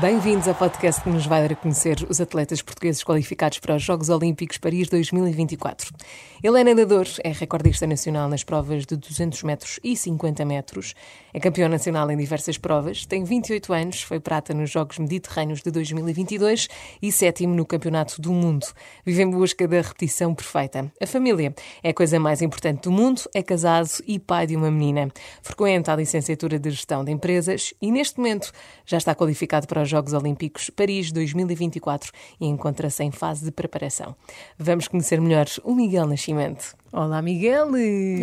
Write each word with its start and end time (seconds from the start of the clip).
Bem-vindos 0.00 0.46
ao 0.46 0.54
podcast 0.54 1.02
que 1.02 1.10
nos 1.10 1.26
vai 1.26 1.42
dar 1.42 1.52
a 1.52 1.56
conhecer 1.56 2.06
os 2.08 2.20
atletas 2.20 2.62
portugueses 2.62 3.02
qualificados 3.02 3.58
para 3.58 3.74
os 3.74 3.82
Jogos 3.82 4.08
Olímpicos 4.08 4.56
Paris 4.56 4.88
2024. 4.88 5.92
Ele 6.40 6.60
é 6.60 6.62
nadador, 6.62 7.04
é 7.24 7.32
recordista 7.32 7.84
nacional 7.84 8.28
nas 8.28 8.44
provas 8.44 8.86
de 8.86 8.96
200 8.96 9.42
metros 9.42 9.80
e 9.82 9.96
50 9.96 10.44
metros, 10.44 10.94
é 11.34 11.40
campeão 11.40 11.68
nacional 11.68 12.08
em 12.12 12.16
diversas 12.16 12.56
provas, 12.56 13.06
tem 13.06 13.24
28 13.24 13.72
anos, 13.72 14.02
foi 14.02 14.20
prata 14.20 14.54
nos 14.54 14.70
Jogos 14.70 14.98
Mediterrâneos 14.98 15.62
de 15.62 15.70
2022 15.72 16.68
e 17.02 17.10
sétimo 17.10 17.56
no 17.56 17.66
Campeonato 17.66 18.22
do 18.22 18.32
Mundo. 18.32 18.66
Vive 19.04 19.22
em 19.22 19.30
busca 19.30 19.66
da 19.66 19.80
repetição 19.80 20.32
perfeita. 20.32 20.92
A 21.02 21.06
família 21.08 21.52
é 21.82 21.88
a 21.88 21.94
coisa 21.94 22.20
mais 22.20 22.40
importante 22.40 22.82
do 22.82 22.92
mundo, 22.92 23.22
é 23.34 23.42
casado 23.42 23.90
e 24.06 24.20
pai 24.20 24.46
de 24.46 24.54
uma 24.54 24.70
menina. 24.70 25.08
Frequenta 25.42 25.92
a 25.92 25.96
licenciatura 25.96 26.56
de 26.56 26.70
Gestão 26.70 27.04
de 27.04 27.10
Empresas 27.10 27.74
e 27.82 27.90
neste 27.90 28.18
momento 28.18 28.52
já 28.86 28.96
está 28.96 29.12
qualificado 29.12 29.66
para 29.66 29.82
os 29.82 29.87
Jogos 29.88 30.12
Olímpicos 30.12 30.70
Paris 30.70 31.10
2024 31.10 32.12
e 32.40 32.46
encontra-se 32.46 33.02
em 33.02 33.10
fase 33.10 33.44
de 33.44 33.50
preparação. 33.50 34.14
Vamos 34.58 34.86
conhecer 34.86 35.20
melhor 35.20 35.46
o 35.64 35.74
Miguel 35.74 36.06
Nascimento. 36.06 36.76
Olá, 36.92 37.20
Miguel! 37.20 37.68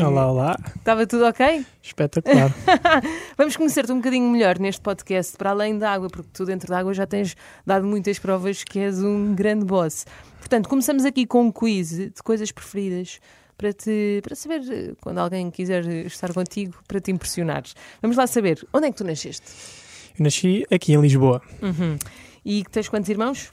Olá, 0.05 0.31
olá. 0.31 0.57
Estava 0.75 1.05
tudo 1.05 1.25
ok? 1.25 1.65
Espetacular. 1.83 2.51
Vamos 3.37 3.55
conhecer-te 3.55 3.91
um 3.91 3.97
bocadinho 3.97 4.29
melhor 4.29 4.57
neste 4.57 4.81
podcast, 4.81 5.37
para 5.37 5.51
além 5.51 5.77
da 5.77 5.91
água, 5.91 6.09
porque 6.09 6.29
tu 6.33 6.45
dentro 6.45 6.69
da 6.69 6.79
água 6.79 6.93
já 6.93 7.05
tens 7.05 7.35
dado 7.65 7.85
muitas 7.85 8.17
provas 8.17 8.63
que 8.63 8.79
és 8.79 9.03
um 9.03 9.35
grande 9.35 9.65
boss. 9.65 10.05
Portanto, 10.39 10.67
começamos 10.67 11.05
aqui 11.05 11.25
com 11.25 11.43
um 11.43 11.51
quiz 11.51 11.89
de 11.89 12.23
coisas 12.23 12.51
preferidas 12.51 13.19
para, 13.57 13.73
te, 13.73 14.19
para 14.23 14.35
saber, 14.35 14.61
eh, 14.71 14.93
quando 15.01 15.19
alguém 15.19 15.49
quiser 15.49 15.85
estar 16.05 16.33
contigo, 16.33 16.75
para 16.87 16.99
te 16.99 17.11
impressionares. 17.11 17.75
Vamos 18.01 18.17
lá 18.17 18.27
saber, 18.27 18.65
onde 18.73 18.87
é 18.87 18.91
que 18.91 18.97
tu 18.97 19.03
nasceste? 19.03 19.84
Eu 20.17 20.23
nasci 20.23 20.65
aqui 20.71 20.93
em 20.93 21.01
Lisboa. 21.01 21.41
Uhum. 21.61 21.97
E 22.43 22.63
tens 22.71 22.87
quantos 22.87 23.09
irmãos? 23.09 23.49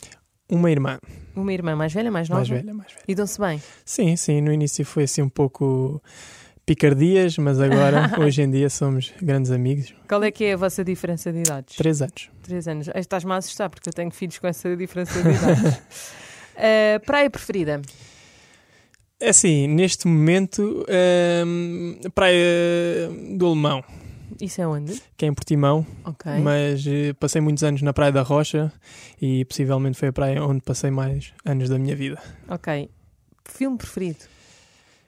Uma 0.51 0.71
irmã. 0.71 0.99
Uma 1.35 1.53
irmã 1.53 1.75
mais 1.75 1.93
velha, 1.93 2.11
mais 2.11 2.29
nova? 2.29 2.41
Mais 2.41 2.49
velha, 2.49 2.75
mais 2.75 2.93
velha. 2.93 3.05
E 3.09 3.15
dão-se 3.15 3.41
bem? 3.41 3.61
Sim, 3.85 4.15
sim. 4.17 4.41
No 4.41 4.53
início 4.53 4.85
foi 4.85 5.05
assim 5.05 5.23
um 5.23 5.29
pouco 5.29 6.03
picardias, 6.67 7.39
mas 7.39 7.59
agora, 7.61 8.11
hoje 8.21 8.43
em 8.43 8.51
dia, 8.51 8.69
somos 8.69 9.13
grandes 9.21 9.51
amigos. 9.51 9.95
Qual 10.09 10.23
é 10.23 10.31
que 10.31 10.45
é 10.45 10.53
a 10.53 10.57
vossa 10.57 10.85
diferença 10.85 11.33
de 11.33 11.41
idades? 11.41 11.77
Três 11.77 12.03
anos. 12.03 12.31
Três 12.43 12.69
anos. 12.69 12.89
Estás-me 12.95 13.33
a 13.33 13.37
assustar 13.37 13.71
porque 13.71 13.89
eu 13.89 13.93
tenho 13.93 14.11
filhos 14.11 14.39
com 14.39 14.47
essa 14.47 14.77
diferença 14.77 15.23
de 15.23 15.31
idades. 15.31 15.75
uh, 15.75 17.01
praia 17.07 17.31
preferida? 17.31 17.81
É 19.19 19.29
Assim, 19.31 19.69
neste 19.69 20.07
momento, 20.07 20.85
hum, 21.47 21.99
praia 22.15 23.09
do 23.37 23.47
Alemão, 23.47 23.83
Isso 24.45 24.61
é 24.61 24.67
onde? 24.67 25.01
que 25.17 25.25
é 25.25 25.29
em 25.29 25.33
Portimão, 25.35 25.87
Ok. 26.05 26.33
mas 26.43 26.85
eh, 26.87 27.13
passei 27.15 27.41
muitos 27.41 27.63
anos 27.63 27.81
na 27.83 27.93
Praia 27.93 28.11
da 28.11 28.23
Rocha 28.23 28.73
e 29.21 29.45
possivelmente 29.45 29.97
foi 29.97 30.09
a 30.09 30.13
praia 30.13 30.43
onde 30.45 30.61
passei 30.63 30.91
mais 30.91 31.33
anos 31.45 31.69
da 31.69 31.79
minha 31.79 31.95
vida. 31.95 32.21
Ok. 32.49 32.91
Filme 33.49 33.79
preferido? 33.79 34.19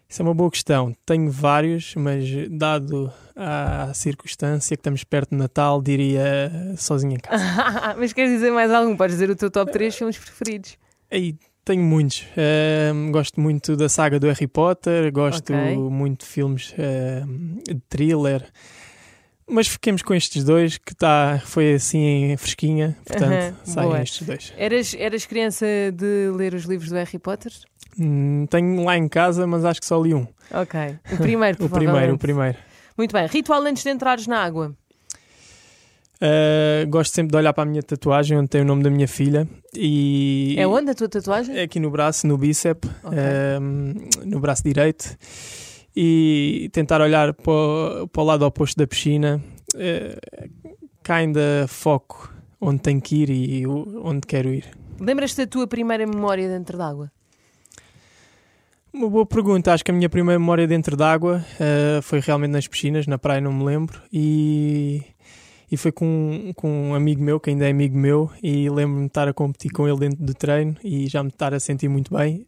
Isso 0.08 0.22
é 0.22 0.24
uma 0.24 0.34
boa 0.34 0.50
questão. 0.50 0.94
Tenho 1.04 1.28
vários, 1.30 1.94
mas 1.96 2.24
dado 2.50 3.12
a 3.34 3.92
circunstância 3.94 4.76
que 4.76 4.80
estamos 4.80 5.02
perto 5.02 5.30
de 5.30 5.36
Natal, 5.36 5.82
diria 5.82 6.52
sozinho 6.76 7.14
em 7.14 7.18
casa. 7.18 7.42
Mas 7.98 8.12
queres 8.12 8.30
dizer 8.30 8.52
mais 8.52 8.70
algum? 8.70 8.96
Podes 8.96 9.16
dizer 9.16 9.30
o 9.30 9.34
teu 9.34 9.50
top 9.50 9.72
3 9.72 9.92
filmes 9.96 10.16
preferidos. 10.16 10.76
Aí 11.10 11.36
tenho 11.64 11.82
muitos. 11.82 12.26
Ahm, 12.36 13.10
gosto 13.10 13.40
muito 13.40 13.76
da 13.76 13.88
saga 13.88 14.20
do 14.20 14.28
Harry 14.28 14.46
Potter, 14.46 15.10
gosto 15.10 15.52
Ok. 15.52 15.76
muito 15.90 16.20
de 16.20 16.26
filmes 16.26 16.72
ahm, 16.78 17.58
de 17.66 17.80
thriller. 17.88 18.44
Mas 19.48 19.68
fiquemos 19.68 20.00
com 20.02 20.14
estes 20.14 20.42
dois, 20.42 20.78
que 20.78 20.94
tá, 20.94 21.40
foi 21.44 21.74
assim 21.74 22.34
fresquinha, 22.38 22.96
portanto, 23.04 23.56
saem 23.64 23.88
boa. 23.88 24.02
estes 24.02 24.26
dois. 24.26 24.52
Eras, 24.56 24.94
eras 24.98 25.26
criança 25.26 25.66
de 25.92 26.30
ler 26.34 26.54
os 26.54 26.64
livros 26.64 26.88
do 26.88 26.94
Harry 26.96 27.18
Potter? 27.18 27.52
Hum, 28.00 28.46
tenho 28.48 28.82
lá 28.84 28.96
em 28.96 29.06
casa, 29.06 29.46
mas 29.46 29.64
acho 29.64 29.80
que 29.80 29.86
só 29.86 30.00
li 30.00 30.14
um. 30.14 30.26
Ok. 30.50 30.80
O 31.12 31.16
primeiro, 31.18 31.58
O 31.64 31.68
primeiro, 31.68 32.14
o 32.14 32.18
primeiro. 32.18 32.56
Muito 32.96 33.12
bem. 33.12 33.26
Ritual 33.26 33.62
antes 33.64 33.82
de 33.82 33.90
entrares 33.90 34.26
na 34.26 34.38
água? 34.42 34.74
Uh, 36.22 36.88
gosto 36.88 37.12
sempre 37.14 37.32
de 37.32 37.36
olhar 37.36 37.52
para 37.52 37.64
a 37.64 37.66
minha 37.66 37.82
tatuagem, 37.82 38.38
onde 38.38 38.48
tem 38.48 38.62
o 38.62 38.64
nome 38.64 38.82
da 38.82 38.88
minha 38.88 39.06
filha. 39.06 39.46
E 39.74 40.54
É 40.56 40.66
onde 40.66 40.90
a 40.90 40.94
tua 40.94 41.08
tatuagem? 41.08 41.56
É 41.58 41.62
aqui 41.62 41.78
no 41.78 41.90
braço, 41.90 42.26
no 42.26 42.38
bíceps, 42.38 42.88
Ok. 43.02 43.18
um, 43.60 43.94
no 44.24 44.40
braço 44.40 44.62
direito. 44.64 45.16
E 45.96 46.68
tentar 46.72 47.00
olhar 47.00 47.32
para 47.34 47.52
o, 47.52 48.08
para 48.08 48.22
o 48.22 48.26
lado 48.26 48.44
oposto 48.44 48.76
da 48.76 48.86
piscina. 48.86 49.42
Uh, 49.74 50.74
ainda 51.08 51.66
foco 51.68 52.32
onde 52.60 52.80
tenho 52.80 53.00
que 53.00 53.16
ir 53.16 53.30
e 53.30 53.66
onde 53.66 54.26
quero 54.26 54.48
ir. 54.48 54.64
Lembras-te 54.98 55.38
da 55.38 55.46
tua 55.46 55.66
primeira 55.66 56.06
memória 56.06 56.48
dentro 56.48 56.78
d'água? 56.78 57.10
Uma 58.92 59.10
boa 59.10 59.26
pergunta. 59.26 59.72
Acho 59.72 59.84
que 59.84 59.90
a 59.90 59.94
minha 59.94 60.08
primeira 60.08 60.38
memória 60.38 60.66
dentro 60.66 60.96
d'água 60.96 61.44
uh, 61.54 62.00
foi 62.02 62.20
realmente 62.20 62.52
nas 62.52 62.68
piscinas, 62.68 63.06
na 63.06 63.18
praia 63.18 63.40
não 63.40 63.52
me 63.52 63.64
lembro. 63.64 64.00
E, 64.12 65.02
e 65.70 65.76
foi 65.76 65.90
com, 65.90 66.52
com 66.54 66.90
um 66.90 66.94
amigo 66.94 67.20
meu, 67.20 67.40
que 67.40 67.50
ainda 67.50 67.66
é 67.66 67.70
amigo 67.70 67.98
meu, 67.98 68.30
e 68.40 68.70
lembro-me 68.70 69.00
de 69.02 69.06
estar 69.08 69.26
a 69.26 69.32
competir 69.32 69.72
com 69.72 69.88
ele 69.88 69.98
dentro 69.98 70.24
do 70.24 70.32
treino 70.32 70.76
e 70.82 71.08
já 71.08 71.22
me 71.22 71.28
estar 71.28 71.52
a 71.52 71.58
sentir 71.58 71.88
muito 71.88 72.14
bem. 72.14 72.46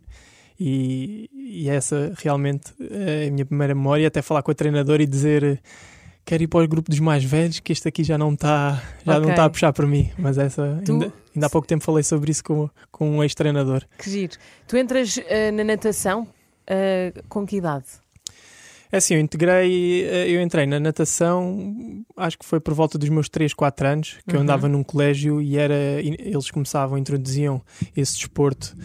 E, 0.58 1.28
e 1.34 1.68
essa 1.68 2.12
realmente 2.16 2.72
é 2.90 3.26
a 3.28 3.30
minha 3.30 3.44
primeira 3.46 3.74
memória. 3.74 4.08
Até 4.08 4.22
falar 4.22 4.42
com 4.42 4.50
a 4.50 4.54
treinadora 4.54 5.02
e 5.02 5.06
dizer 5.06 5.60
quero 6.24 6.42
ir 6.42 6.48
para 6.48 6.64
o 6.64 6.68
grupo 6.68 6.90
dos 6.90 6.98
mais 6.98 7.22
velhos, 7.22 7.60
que 7.60 7.72
este 7.72 7.86
aqui 7.88 8.02
já 8.02 8.18
não 8.18 8.32
está 8.34 8.82
já 9.04 9.12
não 9.14 9.20
Ok. 9.22 9.30
está 9.30 9.44
a 9.44 9.50
puxar 9.50 9.72
por 9.72 9.86
mim. 9.86 10.10
Mas 10.18 10.38
essa 10.38 10.80
Tu- 10.84 10.92
ainda, 10.92 11.12
ainda 11.34 11.46
há 11.46 11.50
pouco 11.50 11.68
tempo 11.68 11.84
falei 11.84 12.02
sobre 12.02 12.30
isso 12.32 12.42
com, 12.42 12.68
com 12.90 13.08
um 13.18 13.22
ex-treinador. 13.22 13.84
Que 13.98 14.10
giro. 14.10 14.32
Tu 14.66 14.76
entras 14.76 15.20
eh, 15.28 15.50
na 15.52 15.62
natação 15.62 16.26
eh, 16.66 17.12
com 17.28 17.46
que 17.46 17.56
idade? 17.58 17.84
É 18.90 18.98
assim, 18.98 19.14
eu 19.14 19.20
integrei, 19.20 20.04
eh, 20.04 20.30
eu 20.30 20.40
entrei 20.40 20.64
na 20.66 20.78
natação, 20.80 22.04
acho 22.16 22.38
que 22.38 22.44
foi 22.46 22.60
por 22.60 22.72
volta 22.72 22.96
dos 22.98 23.08
meus 23.08 23.28
3, 23.28 23.52
4 23.52 23.86
anos, 23.86 24.16
que 24.26 24.34
eu 24.34 24.38
Uhum. 24.38 24.42
andava 24.42 24.68
num 24.68 24.82
colégio 24.82 25.40
e 25.42 25.56
era, 25.58 25.74
eles 26.02 26.50
começavam, 26.50 26.96
introduziam 26.96 27.60
esse 27.96 28.14
desporto. 28.16 28.76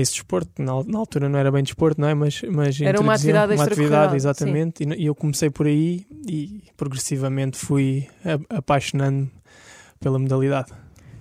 Esse 0.00 0.12
desporto, 0.14 0.62
na, 0.62 0.82
na 0.84 0.98
altura 0.98 1.28
não 1.28 1.38
era 1.38 1.50
bem 1.50 1.62
desporto, 1.62 2.00
não 2.00 2.08
é? 2.08 2.14
Mas, 2.14 2.42
mas 2.42 2.80
Era 2.80 3.00
uma 3.00 3.14
atividade 3.14 3.54
uma 3.54 3.64
atividade, 3.64 4.16
exatamente. 4.16 4.84
E, 4.84 5.02
e 5.02 5.06
eu 5.06 5.14
comecei 5.14 5.50
por 5.50 5.66
aí 5.66 6.06
e 6.28 6.62
progressivamente 6.76 7.56
fui 7.56 8.06
a- 8.24 8.58
apaixonando-me 8.58 9.30
pela 10.00 10.18
modalidade. 10.18 10.72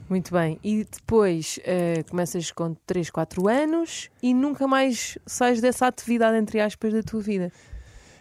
Muito 0.09 0.31
bem. 0.33 0.59
E 0.63 0.83
depois 0.83 1.59
eh, 1.63 2.03
começas 2.09 2.51
com 2.51 2.75
3, 2.85 3.09
4 3.09 3.47
anos 3.49 4.09
e 4.21 4.33
nunca 4.33 4.67
mais 4.67 5.17
sais 5.25 5.59
dessa 5.61 5.87
atividade, 5.87 6.37
entre 6.37 6.59
aspas, 6.59 6.93
da 6.93 7.01
tua 7.01 7.21
vida. 7.21 7.51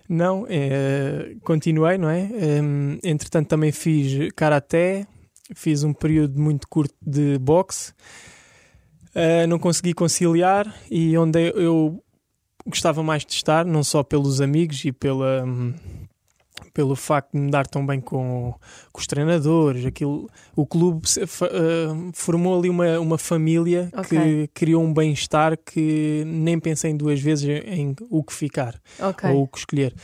Não, 0.09 0.47
eh, 0.49 1.35
continuei, 1.43 1.99
não 1.99 2.09
é? 2.09 2.21
Em, 2.23 2.99
entretanto, 3.03 3.49
também 3.49 3.71
fiz 3.73 4.31
karaté, 4.35 5.07
fiz 5.55 5.83
um 5.85 5.93
período 5.93 6.41
muito 6.41 6.67
curto 6.69 6.95
de 7.03 7.39
boxe, 7.39 7.93
Eh, 9.15 9.47
não 9.47 9.59
consegui 9.59 9.93
conciliar 9.95 10.75
e 10.91 11.17
onde 11.17 11.39
eu 11.55 12.03
gostava 12.67 13.03
mais 13.03 13.25
de 13.25 13.33
estar, 13.33 13.65
não 13.65 13.85
só 13.85 14.03
pelos 14.03 14.41
amigos 14.41 14.85
e 14.85 14.93
pela. 14.93 15.45
hum, 15.45 15.73
Pelo 16.73 16.97
facto 16.97 17.33
de 17.33 17.39
me 17.39 17.51
dar 17.53 17.67
tão 17.69 17.87
bem 17.87 18.01
com, 18.01 18.53
com 18.93 19.01
os 19.01 19.07
treinadores, 19.07 19.87
aquilo, 19.87 20.29
o 20.57 20.67
clube 20.67 21.07
eh, 21.21 21.27
formou 22.13 22.59
ali 22.59 22.69
uma, 22.69 22.99
uma 22.99 23.17
família 23.19 23.89
Ok. 23.97 24.19
que 24.19 24.49
criou 24.53 24.83
um 24.83 24.93
bem-estar 24.93 25.57
que 25.57 26.25
nem 26.27 26.59
pensei 26.59 26.93
duas 26.93 27.21
vezes 27.21 27.45
em 27.67 27.95
o 28.11 28.25
que 28.25 28.33
ficar 28.33 28.75
Ok. 29.01 29.31
ou 29.31 29.43
o 29.45 29.47
que 29.49 29.59
escolher. 29.59 29.95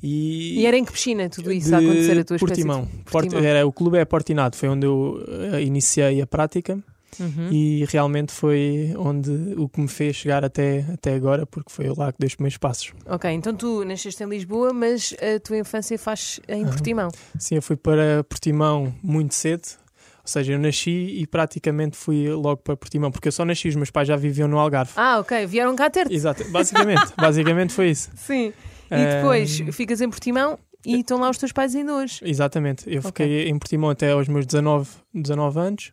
E, 0.00 0.60
E 0.60 0.66
era 0.66 0.76
em 0.76 0.84
que 0.84 0.92
piscina 0.92 1.28
tudo 1.28 1.50
isso 1.52 1.68
de 1.70 1.74
a 1.74 1.78
acontecer 1.78 2.18
a 2.20 2.24
tua 2.24 2.36
de- 2.36 2.40
Portimão. 2.44 2.86
Porti- 2.86 3.10
Portimão. 3.30 3.44
era, 3.44 3.66
o 3.66 3.72
clube 3.72 3.98
é 3.98 4.04
Portinado, 4.04 4.54
foi 4.56 4.68
onde 4.68 4.86
eu 4.86 5.20
eh, 5.52 5.62
iniciei 5.62 6.20
a 6.22 6.26
prática 6.26 6.78
Uhum. 7.18 7.48
e 7.50 7.84
realmente 7.88 8.30
foi 8.32 8.92
onde 8.98 9.30
o 9.56 9.68
que 9.68 9.80
me 9.80 9.88
fez 9.88 10.16
chegar 10.16 10.44
até, 10.44 10.84
até 10.92 11.14
agora, 11.14 11.46
porque 11.46 11.70
foi 11.72 11.88
lá 11.96 12.12
que 12.12 12.18
dei 12.18 12.26
os 12.26 12.34
primeiros 12.34 12.58
passos. 12.58 12.92
Ok, 13.06 13.30
então 13.30 13.54
tu 13.54 13.84
nasceste 13.84 14.22
em 14.22 14.28
Lisboa, 14.28 14.72
mas 14.72 15.14
a 15.14 15.40
tua 15.40 15.56
infância 15.58 15.98
faz 15.98 16.40
em. 16.48 16.64
Portimão. 16.64 17.08
Sim, 17.38 17.54
eu 17.56 17.62
fui 17.62 17.76
para 17.76 18.22
Portimão 18.24 18.94
muito 19.02 19.34
cedo, 19.34 19.62
Ou 20.22 20.28
seja, 20.28 20.52
eu 20.54 20.58
nasci 20.58 20.90
e 20.90 21.26
praticamente 21.26 21.96
fui 21.96 22.28
logo 22.30 22.56
para 22.58 22.76
Portimão, 22.76 23.10
porque 23.12 23.28
eu 23.28 23.32
só 23.32 23.44
nasci, 23.44 23.68
os 23.68 23.76
meus 23.76 23.90
pais 23.92 24.08
já 24.08 24.16
viviam 24.16 24.48
no 24.48 24.58
Algarve. 24.58 24.92
Ah, 24.96 25.20
ok. 25.20 25.46
Vieram 25.46 25.74
cá 25.76 25.88
ter-te. 25.88 26.12
Exato, 26.12 26.44
basicamente, 26.50 27.12
basicamente 27.16 27.72
foi 27.72 27.90
isso. 27.90 28.10
Sim. 28.16 28.52
E 28.90 29.04
depois 29.16 29.58
ficas 29.72 30.00
em 30.00 30.10
Portimão 30.10 30.58
e 30.84 31.00
estão 31.00 31.18
lá 31.18 31.30
os 31.30 31.38
teus 31.38 31.52
pais 31.52 31.74
ainda 31.74 31.94
hoje. 31.94 32.20
Exatamente, 32.22 32.84
eu 32.92 32.98
Ok. 32.98 33.06
fiquei 33.26 33.48
em 33.48 33.58
Portimão 33.58 33.88
até 33.90 34.10
aos 34.10 34.26
meus 34.28 34.44
19, 34.46 34.88
19 35.14 35.58
anos. 35.60 35.92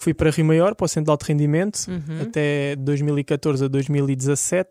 Fui 0.00 0.14
para 0.14 0.30
Rio 0.30 0.46
Maior, 0.46 0.74
para 0.74 0.86
o 0.86 0.88
Centro 0.88 1.04
de 1.04 1.10
Alto 1.10 1.24
Rendimento, 1.24 1.86
Uhum. 1.88 2.22
até 2.22 2.74
2014 2.76 3.66
a 3.66 3.68
2017. 3.68 4.70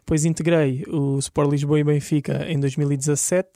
Depois 0.00 0.26
integrei 0.26 0.84
o 0.86 1.18
Sport 1.18 1.50
Lisboa 1.50 1.80
e 1.80 1.84
Benfica 1.84 2.44
em 2.46 2.60
2017 2.60 3.48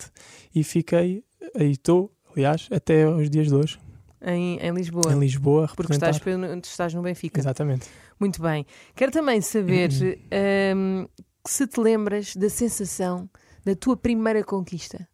e 0.55 0.65
fiquei, 0.65 1.23
aí 1.55 1.73
estou, 1.73 2.11
aliás, 2.35 2.69
até 2.73 3.05
aos 3.05 3.29
dias 3.29 3.49
de 3.49 3.55
hoje, 3.55 3.79
Em, 4.23 4.59
em 4.61 4.73
Lisboa. 4.73 5.13
em 5.13 5.19
Lisboa. 5.19 5.71
Porque 5.77 5.93
estás, 5.93 6.19
estás 6.65 6.95
no 6.95 7.03
Benfica. 7.03 7.39
Exatamente. 7.39 7.87
Muito 8.19 8.41
bem. 8.41 8.65
Quero 8.97 9.13
também 9.13 9.41
saber 9.43 9.91
Uhum. 9.93 10.15
hum, 11.05 11.09
se 11.47 11.67
te 11.67 11.79
lembras 11.81 12.35
da 12.35 12.49
sensação 12.49 13.29
da 13.65 13.75
tua 13.75 13.95
primeira 13.97 14.43
conquista. 14.43 15.07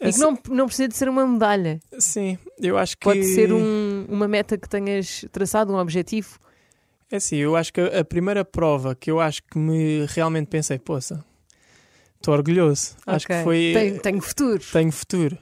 E 0.00 0.12
que 0.12 0.18
não, 0.18 0.38
não 0.50 0.66
precisa 0.66 0.88
de 0.88 0.96
ser 0.96 1.08
uma 1.08 1.26
medalha. 1.26 1.80
Sim, 1.98 2.38
eu 2.60 2.76
acho 2.76 2.96
que. 2.98 3.04
Pode 3.04 3.24
ser 3.24 3.52
um- 3.52 4.04
uma 4.08 4.28
meta 4.28 4.58
que 4.58 4.68
tenhas 4.68 5.24
traçado, 5.32 5.72
um 5.72 5.76
objetivo. 5.78 6.38
É 7.10 7.16
assim, 7.16 7.36
eu 7.36 7.54
acho 7.56 7.72
que 7.72 7.80
a 7.80 8.04
primeira 8.04 8.44
prova 8.44 8.94
que 8.94 9.10
eu 9.10 9.20
acho 9.20 9.42
que 9.44 9.56
me 9.58 10.04
realmente 10.08 10.48
pensei, 10.48 10.78
poça, 10.78 11.24
estou 12.16 12.34
orgulhoso. 12.34 12.96
Acho 13.06 13.26
Ok. 13.26 13.36
que 13.36 13.44
foi. 13.44 13.70
Tenho, 13.74 14.00
tenho 14.00 14.20
futuro. 14.20 14.62
tenho 14.72 14.92
futuro. 14.92 15.38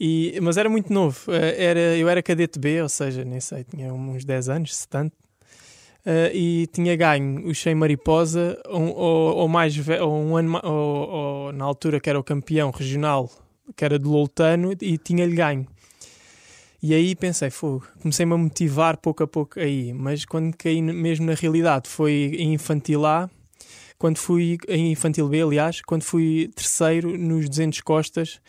E, 0.00 0.38
mas 0.42 0.56
era 0.56 0.68
muito 0.68 0.92
novo. 0.92 1.18
Eh, 1.32 1.64
Era, 1.64 1.80
eu 1.96 2.08
era 2.08 2.22
cadete 2.22 2.58
B, 2.58 2.82
ou 2.82 2.88
seja, 2.88 3.24
nem 3.24 3.40
sei, 3.40 3.64
tinha 3.64 3.92
uns 3.92 4.24
10 4.24 4.48
anos, 4.48 4.76
se 4.76 4.86
tanto. 4.88 5.16
Eh, 6.04 6.30
e 6.34 6.66
tinha 6.68 6.94
ganho 6.96 7.46
o 7.48 7.54
100 7.54 7.74
mariposa, 7.74 8.60
ou, 8.66 8.94
ou, 8.94 9.36
ou 9.38 9.48
mais 9.48 9.74
ou 10.00 10.20
um 10.22 10.36
ano, 10.36 10.60
ou, 10.62 11.08
ou 11.08 11.52
na 11.52 11.64
altura 11.64 11.98
que 12.00 12.08
era 12.08 12.18
o 12.18 12.22
campeão 12.24 12.70
regional, 12.70 13.30
que 13.76 13.84
era 13.84 13.98
do 13.98 14.10
Loutano, 14.10 14.72
e 14.80 14.98
tinha-lhe 14.98 15.34
ganho. 15.34 15.66
E 16.80 16.94
aí 16.94 17.16
pensei, 17.16 17.50
fogo, 17.50 17.84
comecei-me 18.00 18.34
a 18.34 18.36
motivar 18.36 18.96
pouco 18.98 19.24
a 19.24 19.26
pouco 19.26 19.58
aí, 19.58 19.92
mas 19.92 20.24
quando 20.24 20.56
caí 20.56 20.80
mesmo 20.80 21.26
na 21.26 21.34
realidade 21.34 21.88
foi 21.88 22.36
em 22.38 22.54
infantil 22.54 23.04
A, 23.04 23.28
quando 23.98 24.16
fui 24.16 24.56
em 24.68 24.92
infantil 24.92 25.28
B, 25.28 25.42
aliás, 25.42 25.82
quando 25.82 26.04
fui 26.04 26.48
terceiro 26.54 27.18
nos 27.18 27.48
200 27.48 27.80
costas, 27.80 28.40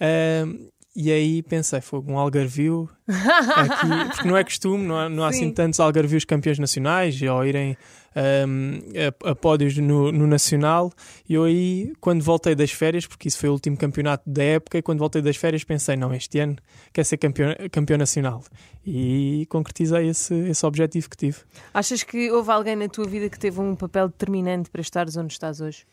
ahm, 0.00 0.68
e 1.00 1.12
aí 1.12 1.44
pensei, 1.44 1.80
fogo, 1.80 2.10
um 2.10 2.18
algarvio 2.18 2.90
aqui, 3.06 3.86
porque 4.10 4.26
não 4.26 4.36
é 4.36 4.42
costume, 4.42 4.84
não 4.84 4.98
há, 4.98 5.08
não 5.08 5.22
há 5.22 5.28
assim 5.28 5.44
Sim. 5.46 5.52
tantos 5.52 5.78
algarvios 5.78 6.24
campeões 6.24 6.58
nacionais 6.58 7.22
ou 7.22 7.46
irem 7.46 7.76
ahm, 8.16 8.80
a, 9.24 9.30
a 9.30 9.34
pódios 9.36 9.76
no, 9.76 10.10
no 10.10 10.26
Nacional. 10.26 10.92
E 11.28 11.34
eu 11.34 11.44
aí, 11.44 11.92
quando 12.00 12.20
voltei 12.20 12.56
das 12.56 12.72
férias, 12.72 13.06
porque 13.06 13.28
isso 13.28 13.38
foi 13.38 13.48
o 13.48 13.52
último 13.52 13.76
campeonato 13.76 14.28
da 14.28 14.42
época, 14.42 14.76
e 14.76 14.82
quando 14.82 14.98
voltei 14.98 15.22
das 15.22 15.36
férias 15.36 15.62
pensei, 15.62 15.94
não, 15.94 16.12
este 16.12 16.40
ano 16.40 16.56
quer 16.92 17.04
ser 17.04 17.16
campeão, 17.16 17.54
campeão 17.70 17.96
nacional. 17.96 18.42
E 18.84 19.46
concretizei 19.48 20.08
esse, 20.08 20.34
esse 20.34 20.66
objetivo 20.66 21.08
que 21.08 21.16
tive. 21.16 21.38
Achas 21.72 22.02
que 22.02 22.28
houve 22.32 22.50
alguém 22.50 22.74
na 22.74 22.88
tua 22.88 23.06
vida 23.06 23.30
que 23.30 23.38
teve 23.38 23.60
um 23.60 23.76
papel 23.76 24.08
determinante 24.08 24.68
para 24.68 24.80
estares 24.80 25.16
onde 25.16 25.32
estás 25.32 25.60
hoje? 25.60 25.86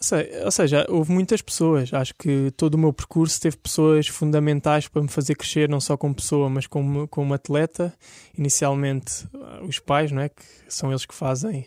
Ou 0.00 0.04
se- 0.04 0.42
Ou 0.44 0.50
seja, 0.50 0.86
houve 0.88 1.10
muitas 1.12 1.42
pessoas. 1.42 1.92
Acho 1.92 2.14
que 2.14 2.52
todo 2.56 2.74
o 2.74 2.78
meu 2.78 2.92
percurso 2.92 3.40
teve 3.40 3.56
pessoas 3.56 4.06
fundamentais 4.06 4.86
para 4.86 5.02
me 5.02 5.08
fazer 5.08 5.34
crescer, 5.34 5.68
não 5.68 5.80
só 5.80 5.96
como 5.96 6.14
pessoa, 6.14 6.48
mas 6.48 6.66
como, 6.66 7.08
como 7.08 7.34
atleta. 7.34 7.92
Inicialmente, 8.36 9.26
ah, 9.34 9.60
os 9.62 9.78
pais, 9.78 10.12
não 10.12 10.22
é? 10.22 10.28
que 10.28 10.42
são 10.68 10.90
eles 10.90 11.04
que 11.04 11.14
fazem 11.14 11.66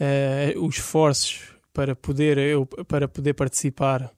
eh, 0.00 0.54
os 0.56 0.76
esforços 0.76 1.40
para 1.74 1.94
poder, 1.94 2.38
eu, 2.38 2.64
para 2.66 3.06
poder 3.06 3.34
participar 3.34 4.10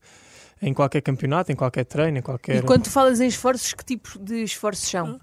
em 0.62 0.72
qualquer 0.72 1.00
campeonato, 1.00 1.50
em 1.50 1.56
qualquer 1.56 1.84
treino, 1.84 2.18
em 2.18 2.22
qualquer. 2.22 2.56
E 2.56 2.62
quando 2.62 2.84
tu 2.84 2.90
falas 2.90 3.20
em 3.20 3.26
esforços, 3.26 3.72
que 3.74 3.84
tipo 3.84 4.18
de 4.18 4.42
esforços 4.44 4.88
são? 4.88 5.20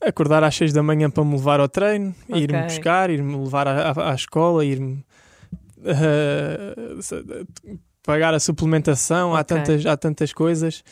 Acordar 0.00 0.42
às 0.44 0.54
6 0.56 0.72
da 0.72 0.82
manhã 0.82 1.08
para 1.08 1.24
me 1.24 1.32
levar 1.36 1.60
ao 1.60 1.68
treino, 1.68 2.14
Ok. 2.28 2.42
ir-me 2.42 2.62
buscar, 2.64 3.08
ir-me 3.08 3.36
levar 3.36 3.66
à, 3.68 3.90
à- 3.92 4.10
à 4.10 4.14
escola, 4.14 4.64
ir-me 4.64 5.04
se- 7.00 7.24
pagar 8.02 8.34
a 8.34 8.40
suplementação, 8.40 9.34
há, 9.34 9.40
Ok. 9.40 9.56
tantas, 9.56 9.86
há 9.86 9.96
tantas 9.96 10.32
coisas. 10.32 10.82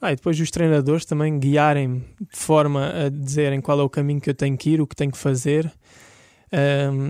Ah, 0.00 0.12
e 0.12 0.16
depois 0.16 0.38
os 0.38 0.50
treinadores 0.50 1.04
também 1.04 1.38
guiarem-me 1.38 2.00
de 2.00 2.36
forma 2.38 2.90
a 3.06 3.08
dizerem 3.08 3.60
qual 3.60 3.80
é 3.80 3.82
o 3.82 3.88
caminho 3.88 4.20
que 4.20 4.28
eu 4.30 4.34
tenho 4.34 4.56
que 4.56 4.70
ir, 4.70 4.80
o 4.80 4.86
que 4.86 4.94
tenho 4.96 5.10
que 5.12 5.18
fazer. 5.18 5.70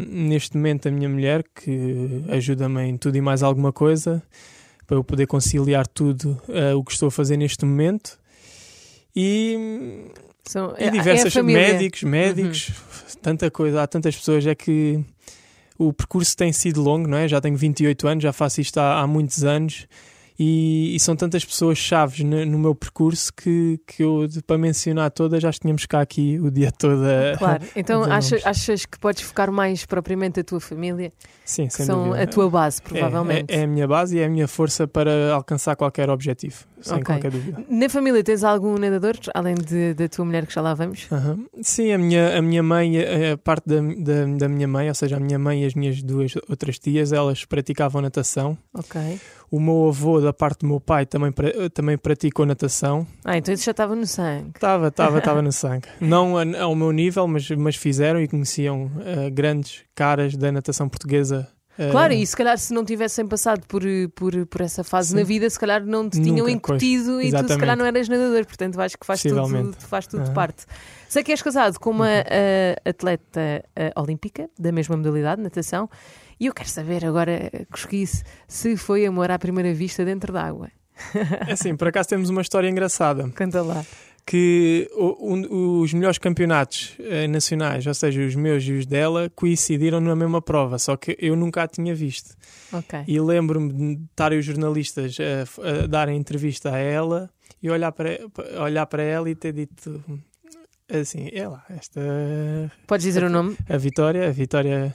Neste 0.08 0.56
momento, 0.56 0.88
a 0.88 0.90
minha 0.90 1.08
mulher, 1.08 1.44
que 1.54 2.22
ajuda-me 2.28 2.82
em 2.82 2.96
tudo 2.96 3.16
e 3.16 3.20
mais 3.20 3.42
alguma 3.42 3.72
coisa, 3.72 4.22
para 4.86 4.96
eu 4.96 5.04
poder 5.04 5.26
conciliar 5.26 5.86
tudo 5.86 6.40
ah, 6.48 6.76
o 6.76 6.84
que 6.84 6.92
estou 6.92 7.08
a 7.08 7.10
fazer 7.10 7.36
neste 7.36 7.64
momento. 7.64 8.18
E 9.14 10.06
São, 10.44 10.74
e 10.78 10.84
é- 10.84 10.90
diversas 10.90 11.26
é 11.26 11.30
família. 11.40 11.60
Uhum. 11.62 11.72
médicos, 11.72 12.02
médicos, 12.02 12.72
tanta 13.22 13.50
coisa, 13.50 13.82
há 13.82 13.86
tantas 13.86 14.16
pessoas, 14.16 14.46
é 14.46 14.54
que 14.54 15.04
o 15.78 15.92
percurso 15.92 16.36
tem 16.36 16.52
sido 16.52 16.82
longo, 16.82 17.08
não 17.08 17.18
é? 17.18 17.26
Já 17.28 17.40
tenho 17.40 17.56
28 17.56 18.06
anos, 18.08 18.22
já 18.22 18.32
faço 18.32 18.60
isto 18.60 18.78
há, 18.78 19.00
há 19.00 19.06
muitos 19.06 19.42
anos 19.44 19.86
e, 20.38 20.94
e 20.96 21.00
são 21.00 21.14
tantas 21.14 21.44
pessoas 21.44 21.78
chaves 21.78 22.20
no, 22.20 22.44
no 22.44 22.58
meu 22.58 22.74
percurso 22.74 23.32
que, 23.32 23.78
que 23.86 24.02
eu, 24.02 24.26
para 24.46 24.58
mencionar 24.58 25.10
todas, 25.10 25.40
já 25.42 25.52
tínhamos 25.52 25.86
cá 25.86 26.00
aqui 26.00 26.40
o 26.40 26.50
dia 26.50 26.72
todo 26.72 27.02
a, 27.04 27.36
Claro, 27.38 27.64
então 27.76 28.02
achas, 28.04 28.44
achas 28.44 28.84
que 28.84 28.98
podes 28.98 29.22
focar 29.22 29.52
mais 29.52 29.84
propriamente 29.86 30.40
a 30.40 30.44
tua 30.44 30.58
família, 30.60 31.12
Sim, 31.44 31.68
que 31.68 31.74
sem 31.74 31.86
são 31.86 32.04
dúvida. 32.06 32.22
a 32.24 32.26
tua 32.26 32.50
base, 32.50 32.80
É- 32.84 32.88
provavelmente. 32.88 33.44
É, 33.54 33.60
é 33.60 33.62
a 33.62 33.66
minha 33.66 33.86
base 33.86 34.16
e 34.16 34.20
é 34.20 34.24
a 34.24 34.28
minha 34.28 34.48
força 34.48 34.88
para 34.88 35.32
alcançar 35.32 35.76
qualquer 35.76 36.10
objetivo, 36.10 36.64
sem 36.84 36.98
Ok. 36.98 37.04
qualquer 37.06 37.30
dúvida. 37.30 37.64
Na 37.68 37.88
família 37.88 38.22
tens 38.22 38.44
algum 38.44 38.76
nadador, 38.78 39.14
além 39.34 39.54
de- 39.54 39.94
da 39.94 40.08
tua 40.08 40.24
mulher 40.24 40.46
que 40.46 40.52
já 40.54 40.60
lá 40.60 40.74
vamos? 40.74 41.08
Sim, 41.62 41.92
a 41.92 41.98
minha, 41.98 42.38
a 42.38 42.42
minha 42.42 42.62
mãe, 42.62 42.94
a, 43.00 43.36
parte 43.38 43.66
da, 43.66 43.76
da, 43.80 44.26
da 44.38 44.48
minha 44.48 44.68
mãe, 44.68 44.88
ou 44.88 44.94
seja, 44.94 45.16
a 45.16 45.20
minha 45.20 45.38
mãe 45.38 45.62
e 45.62 45.66
as 45.66 45.74
minhas 45.74 46.02
duas 46.02 46.34
outras 46.48 46.78
tias, 46.78 47.12
elas 47.12 47.44
praticavam 47.44 48.02
natação. 48.02 48.56
Ok. 48.72 49.00
O 49.50 49.60
meu 49.60 49.88
avô, 49.88 50.20
da 50.20 50.32
parte 50.32 50.60
do 50.60 50.66
meu 50.66 50.80
pai, 50.80 51.06
também, 51.06 51.32
também 51.72 51.96
praticou 51.96 52.44
natação. 52.44 53.06
Ah, 53.24 53.36
então 53.38 53.54
isso 53.54 53.64
já 53.64 53.70
estava 53.70 53.94
no 53.94 54.06
sangue. 54.06 54.50
Estava, 54.54 54.88
estava, 54.88 55.18
estava 55.18 55.40
no 55.42 55.52
sangue. 55.52 55.86
Não 56.00 56.34
ao 56.60 56.74
meu 56.74 56.90
nível, 56.90 57.26
mas, 57.28 57.48
mas 57.50 57.76
fizeram 57.76 58.20
e 58.20 58.26
conheciam 58.26 58.90
eh, 59.04 59.30
grandes 59.30 59.82
caras 59.94 60.36
da 60.36 60.50
natação 60.50 60.88
portuguesa. 60.88 61.46
Eh, 61.78 61.90
Claro, 61.90 62.12
e 62.12 62.26
se 62.26 62.36
calhar 62.36 62.56
se 62.58 62.72
não 62.72 62.84
tivessem 62.84 63.26
passado 63.26 63.66
por, 63.66 63.82
por, 64.14 64.46
por 64.46 64.60
essa 64.60 64.82
fase 64.84 65.10
Sim. 65.10 65.16
na 65.16 65.22
vida, 65.22 65.48
se 65.50 65.58
calhar 65.58 65.84
não 65.84 66.08
te 66.08 66.20
tinham 66.20 66.38
Nunca, 66.46 66.50
incutido 66.50 67.20
e 67.20 67.30
tu 67.32 67.48
se 67.48 67.58
calhar 67.58 67.76
não 67.76 67.84
eras 67.84 68.08
nadador, 68.08 68.44
portanto 68.46 68.80
acho 68.80 68.96
que 68.98 69.06
faz 69.06 69.22
tudo, 69.22 69.72
faz 69.80 70.06
tudo 70.06 70.22
Aham. 70.24 70.32
parte. 70.34 70.64
Sei 71.08 71.22
que 71.22 71.32
és 71.32 71.42
casado 71.42 71.78
com 71.78 71.90
uma 71.90 72.06
Uhum. 72.06 72.22
eh, 72.26 72.76
atleta 72.84 73.64
eh, 73.76 73.92
olímpica 73.96 74.48
da 74.58 74.72
mesma 74.72 74.96
modalidade, 74.96 75.40
natação, 75.42 75.88
e 76.40 76.46
eu 76.46 76.52
quero 76.54 76.68
saber 76.68 77.04
agora, 77.04 77.50
cosquice, 77.70 78.24
se 78.48 78.76
foi 78.76 79.06
amor 79.06 79.30
à 79.30 79.38
primeira 79.38 79.72
vista 79.72 80.04
dentro 80.04 80.32
d'água. 80.32 80.68
É 81.48 81.52
assim, 81.52 81.76
por 81.76 81.88
acaso 81.88 82.08
temos 82.08 82.30
uma 82.30 82.40
história 82.42 82.68
engraçada. 82.68 83.28
Canta 83.34 83.62
lá. 83.62 83.84
Que 84.26 84.88
os 84.94 85.92
melhores 85.92 86.16
campeonatos 86.16 86.96
eh, 86.98 87.26
nacionais, 87.28 87.86
ou 87.86 87.92
seja, 87.92 88.22
os 88.24 88.34
meus 88.34 88.64
e 88.64 88.72
os 88.72 88.86
dela, 88.86 89.30
coincidiram 89.36 90.00
na 90.00 90.16
mesma 90.16 90.40
prova, 90.40 90.78
só 90.78 90.96
que 90.96 91.14
eu 91.20 91.36
nunca 91.36 91.62
a 91.62 91.68
tinha 91.68 91.94
visto. 91.94 92.34
Ok. 92.72 93.00
E 93.06 93.20
lembro-me 93.20 93.72
de 93.72 94.02
estarem 94.10 94.38
os 94.38 94.44
jornalistas 94.46 95.16
a, 95.20 95.82
a 95.82 95.86
darem 95.86 96.16
entrevista 96.16 96.70
a 96.74 96.78
ela 96.78 97.28
e 97.62 97.68
olhar 97.70 97.92
para, 97.92 98.18
olhar 98.62 98.86
para 98.86 99.02
ela 99.02 99.28
e 99.28 99.34
ter 99.34 99.52
dito 99.52 100.02
assim: 100.90 101.28
é 101.32 101.46
lá, 101.46 101.62
esta. 101.68 102.00
Podes 102.86 103.04
dizer 103.04 103.24
o 103.24 103.28
nome? 103.30 103.56
A 103.68 103.76
Vitória, 103.76 104.26
a 104.26 104.32
Vitória 104.32 104.94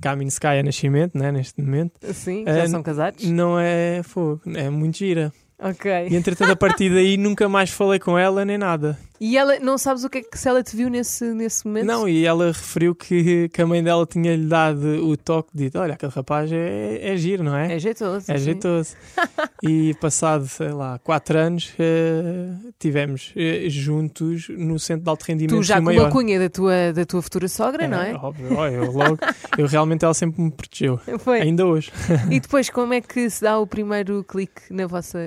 Kaminskaya 0.00 0.62
Nascimento, 0.62 1.18
né, 1.18 1.30
neste 1.30 1.60
momento, 1.62 1.92
Sim, 2.14 2.44
já 2.46 2.58
Eh, 2.64 2.68
são 2.68 2.82
casados? 2.82 3.24
não 3.24 3.58
é 3.60 4.02
fogo, 4.02 4.40
é 4.54 4.70
muito 4.70 4.96
gira. 4.98 5.32
Ok. 5.58 6.08
E 6.10 6.16
entretanto, 6.16 6.52
a 6.52 6.56
partir 6.56 6.90
daí, 6.90 7.16
nunca 7.16 7.48
mais 7.48 7.70
falei 7.70 7.98
com 7.98 8.18
ela 8.18 8.44
nem 8.44 8.58
nada. 8.58 8.98
E 9.24 9.38
ela, 9.38 9.58
não 9.58 9.78
sabes 9.78 10.04
o 10.04 10.10
que 10.10 10.18
é 10.18 10.22
que 10.22 10.38
se 10.38 10.46
ela 10.46 10.62
te 10.62 10.76
viu 10.76 10.90
nesse, 10.90 11.24
nesse 11.32 11.66
momento? 11.66 11.86
Não, 11.86 12.06
e 12.06 12.26
ela 12.26 12.48
referiu 12.48 12.94
que, 12.94 13.48
que 13.48 13.62
a 13.62 13.66
mãe 13.66 13.82
dela 13.82 14.04
tinha-lhe 14.04 14.46
dado 14.46 15.08
o 15.08 15.16
toque 15.16 15.48
de: 15.54 15.70
olha, 15.78 15.94
aquele 15.94 16.12
rapaz 16.12 16.52
é, 16.52 17.00
é 17.00 17.16
giro, 17.16 17.42
não 17.42 17.56
é? 17.56 17.74
É 17.74 17.78
jeitoso. 17.78 18.30
É 18.30 18.36
sim. 18.36 18.44
jeitoso. 18.44 18.94
e 19.64 19.94
passado, 19.94 20.46
sei 20.46 20.72
lá, 20.72 20.98
quatro 20.98 21.38
anos, 21.38 21.72
eh, 21.78 22.50
tivemos 22.78 23.32
eh, 23.34 23.64
juntos 23.70 24.50
no 24.50 24.78
centro 24.78 25.04
de 25.04 25.08
alto 25.08 25.22
rendimento 25.22 25.56
Tu 25.56 25.62
já 25.62 25.80
com 25.80 25.90
uma 25.90 26.10
cunha 26.10 26.38
da 26.38 26.50
tua, 26.50 26.92
da 26.92 27.06
tua 27.06 27.22
futura 27.22 27.48
sogra, 27.48 27.88
não 27.88 28.02
é? 28.02 28.12
Óbvio, 28.12 28.54
ó, 28.58 28.68
eu 28.68 28.92
logo, 28.92 29.16
eu 29.56 29.66
realmente 29.66 30.04
ela 30.04 30.12
sempre 30.12 30.42
me 30.42 30.50
protegeu. 30.50 31.00
Foi. 31.20 31.40
Ainda 31.40 31.64
hoje. 31.64 31.90
E 32.30 32.38
depois, 32.38 32.68
como 32.68 32.92
é 32.92 33.00
que 33.00 33.30
se 33.30 33.40
dá 33.40 33.58
o 33.58 33.66
primeiro 33.66 34.22
clique 34.22 34.70
na 34.70 34.86
vossa 34.86 35.18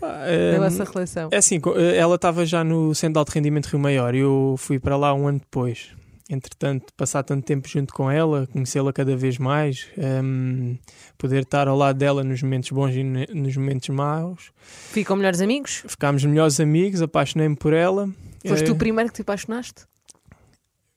Pá, 0.00 0.08
da 0.52 0.56
hum, 0.56 0.58
vossa 0.70 0.84
relação? 0.84 1.28
É 1.30 1.36
assim, 1.36 1.60
co- 1.60 1.78
ela 1.78 2.14
estava 2.16 2.44
já 2.46 2.64
no 2.64 2.94
Centro 2.94 3.14
de 3.14 3.18
Alto 3.18 3.30
Rendimento 3.30 3.66
Rio 3.66 3.78
Maior 3.78 4.14
e 4.14 4.18
eu 4.20 4.54
fui 4.58 4.78
para 4.78 4.96
lá 4.96 5.12
um 5.14 5.28
ano 5.28 5.38
depois. 5.40 5.90
Entretanto, 6.32 6.92
passar 6.96 7.24
tanto 7.24 7.44
tempo 7.44 7.68
junto 7.68 7.92
com 7.92 8.08
ela, 8.08 8.46
conhecê-la 8.52 8.92
cada 8.92 9.16
vez 9.16 9.36
mais, 9.36 9.88
hum, 9.98 10.78
poder 11.18 11.42
estar 11.42 11.66
ao 11.66 11.76
lado 11.76 11.96
dela 11.98 12.22
nos 12.22 12.40
momentos 12.40 12.70
bons 12.70 12.94
e 12.94 13.02
nos 13.02 13.56
momentos 13.56 13.88
maus. 13.88 14.52
Ficam 14.92 15.16
melhores 15.16 15.40
amigos? 15.40 15.82
Ficámos 15.88 16.24
melhores 16.24 16.60
amigos, 16.60 17.02
apaixonei-me 17.02 17.56
por 17.56 17.72
ela. 17.72 18.08
Foste 18.46 18.62
Eh, 18.62 18.66
tu 18.66 18.72
o 18.72 18.76
primeiro 18.76 19.10
que 19.10 19.16
te 19.16 19.22
apaixonaste? 19.22 19.82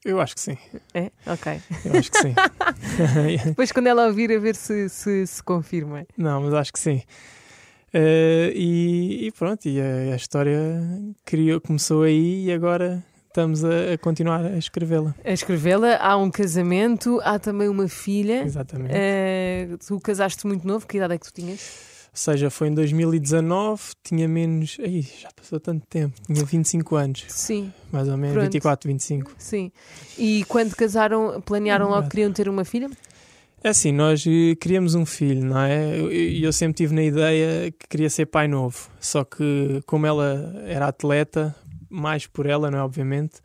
Eu 0.04 0.20
acho 0.20 0.34
que 0.36 0.40
sim, 0.40 0.56
É? 0.92 1.10
Ok. 1.26 1.60
eu 1.84 1.98
acho 1.98 2.10
que 2.12 2.18
sim. 2.18 2.34
Depois, 3.46 3.72
quando 3.72 3.86
ela 3.88 4.06
ouvir, 4.06 4.30
a 4.30 4.38
ver 4.38 4.54
se 4.54 4.88
se, 4.88 5.26
se 5.26 5.42
confirma. 5.42 6.06
Não, 6.16 6.42
mas 6.42 6.54
acho 6.54 6.72
que 6.72 6.78
sim. 6.78 7.02
Eh, 7.96 8.52
e, 8.56 9.26
e 9.26 9.32
pronto, 9.32 9.66
e 9.66 9.80
a, 9.80 10.12
a 10.12 10.16
história 10.16 10.82
criou, 11.24 11.60
começou 11.60 12.02
aí 12.02 12.46
e 12.46 12.52
agora 12.52 13.00
estamos 13.28 13.64
a, 13.64 13.92
a 13.94 13.98
continuar 13.98 14.44
a 14.44 14.58
escrevê-la. 14.58 15.14
A 15.24 15.32
escrevê-la, 15.32 15.96
há 16.00 16.16
um 16.16 16.28
casamento, 16.28 17.20
há 17.22 17.38
também 17.38 17.68
uma 17.68 17.86
filha. 17.86 18.42
Exatamente. 18.42 18.92
Eh, 18.92 19.68
tu 19.86 20.00
casaste 20.00 20.44
muito 20.44 20.66
novo, 20.66 20.86
que 20.88 20.96
idade 20.96 21.14
é 21.14 21.18
que 21.18 21.26
tu 21.26 21.32
tinhas? 21.32 21.60
Ou 22.10 22.18
seja, 22.18 22.48
foi 22.50 22.68
em 22.68 22.74
2019, 22.74 23.80
tinha 24.02 24.26
menos. 24.28 24.76
Aí, 24.80 25.02
já 25.02 25.28
passou 25.34 25.58
tanto 25.58 25.84
tempo, 25.88 26.14
tinha 26.26 26.44
25 26.44 26.96
anos, 26.96 27.24
Sim, 27.28 27.72
mais 27.92 28.08
ou 28.08 28.16
menos, 28.16 28.34
Pronto. 28.34 28.44
24, 28.52 28.88
25. 28.88 29.32
sim. 29.38 29.72
E 30.18 30.44
quando 30.48 30.74
casaram, 30.76 31.40
planearam 31.40 31.88
logo 31.88 32.04
que 32.04 32.10
queriam 32.10 32.32
ter 32.32 32.48
uma 32.48 32.64
filha? 32.64 32.88
É 33.66 33.70
assim, 33.70 33.92
nós 33.92 34.22
eh, 34.26 34.54
queríamos 34.60 34.94
um 34.94 35.06
filho, 35.06 35.42
não 35.42 35.58
é? 35.58 35.96
E 35.98 36.42
eu, 36.42 36.48
eu 36.48 36.52
sempre 36.52 36.74
tive 36.76 36.94
na 36.94 37.02
ideia 37.02 37.70
que 37.72 37.88
queria 37.88 38.10
ser 38.10 38.26
pai 38.26 38.46
novo. 38.46 38.90
Só 39.00 39.24
que, 39.24 39.80
como 39.86 40.06
ela 40.06 40.54
era 40.66 40.86
atleta, 40.88 41.56
mais 41.88 42.26
por 42.26 42.44
ela, 42.44 42.70
não 42.70 42.78
é? 42.78 42.82
Obviamente, 42.82 43.36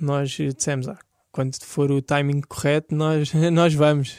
nós 0.00 0.36
eh, 0.40 0.48
dissemos, 0.48 0.88
ah, 0.88 0.98
quando 1.30 1.54
for 1.62 1.92
o 1.92 2.02
timing 2.02 2.40
correto, 2.40 2.92
nós, 2.96 3.32
nós 3.52 3.72
vamos. 3.74 4.16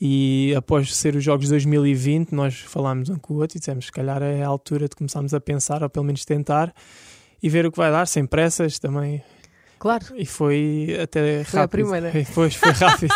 E 0.00 0.52
após 0.56 0.92
ser 0.96 1.14
os 1.14 1.22
Jogos 1.22 1.46
de 1.46 1.50
2020, 1.52 2.32
nós 2.32 2.58
falámos 2.58 3.08
um 3.08 3.16
com 3.16 3.34
o 3.34 3.36
outro 3.36 3.56
e 3.56 3.60
dissemos, 3.60 3.86
se 3.86 3.92
calhar 3.92 4.20
é 4.24 4.42
a 4.42 4.48
altura 4.48 4.88
de 4.88 4.96
começarmos 4.96 5.32
a 5.32 5.40
pensar, 5.40 5.84
ou 5.84 5.88
pelo 5.88 6.04
menos 6.04 6.24
tentar, 6.24 6.74
e 7.40 7.48
ver 7.48 7.64
o 7.64 7.70
que 7.70 7.78
vai 7.78 7.92
dar, 7.92 8.06
sem 8.08 8.26
pressas 8.26 8.80
também. 8.80 9.22
Claro. 9.78 10.06
E 10.16 10.24
foi 10.26 10.98
até 11.00 11.44
Foi 11.44 11.58
a 11.58 11.62
rápido. 11.62 11.70
primeira. 11.70 12.12
Pois, 12.34 12.54
foi 12.54 12.70
rápido. 12.72 13.14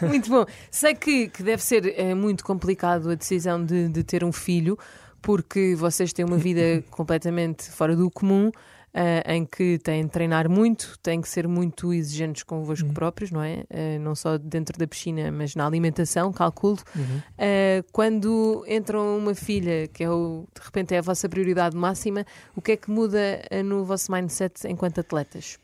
Muito 0.06 0.30
bom. 0.30 0.44
Sei 0.70 0.94
que, 0.94 1.28
que 1.28 1.42
deve 1.42 1.62
ser 1.62 1.86
eh, 1.98 2.14
muito 2.14 2.44
complicado 2.44 3.10
a 3.10 3.14
decisão 3.14 3.64
de, 3.64 3.88
de 3.88 4.02
ter 4.04 4.24
um 4.24 4.32
filho, 4.32 4.78
porque 5.22 5.74
vocês 5.74 6.12
têm 6.12 6.24
uma 6.24 6.36
vida 6.38 6.82
completamente 6.90 7.70
fora 7.70 7.94
do 7.94 8.10
comum, 8.10 8.50
eh, 8.92 9.22
em 9.36 9.44
que 9.46 9.78
têm 9.78 10.04
de 10.04 10.10
treinar 10.10 10.48
muito, 10.48 10.98
têm 11.02 11.20
que 11.20 11.28
ser 11.28 11.46
muito 11.46 11.92
exigentes 11.92 12.42
convosco 12.42 12.88
Uhum. 12.88 12.94
próprios, 12.94 13.30
não 13.30 13.40
é? 13.42 13.62
Eh, 13.70 13.98
não 14.00 14.14
só 14.16 14.36
dentro 14.38 14.76
da 14.78 14.86
piscina, 14.86 15.30
mas 15.30 15.54
na 15.54 15.64
alimentação, 15.66 16.32
calculo. 16.32 16.78
Uhum. 16.96 17.20
Eh, 17.38 17.84
quando 17.92 18.64
entram 18.66 19.16
uma 19.18 19.34
filha, 19.34 19.86
que 19.88 20.02
é 20.02 20.10
o, 20.10 20.44
de 20.54 20.64
repente 20.64 20.94
é 20.94 20.98
a 20.98 21.02
vossa 21.02 21.28
prioridade 21.28 21.76
máxima, 21.76 22.24
o 22.56 22.60
que 22.60 22.72
é 22.72 22.76
que 22.76 22.90
muda 22.90 23.20
no 23.64 23.84
vosso 23.84 24.10
mindset 24.10 24.66
enquanto 24.66 24.98
atletas? 25.00 25.58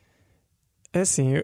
É 0.92 1.00
assim, 1.00 1.34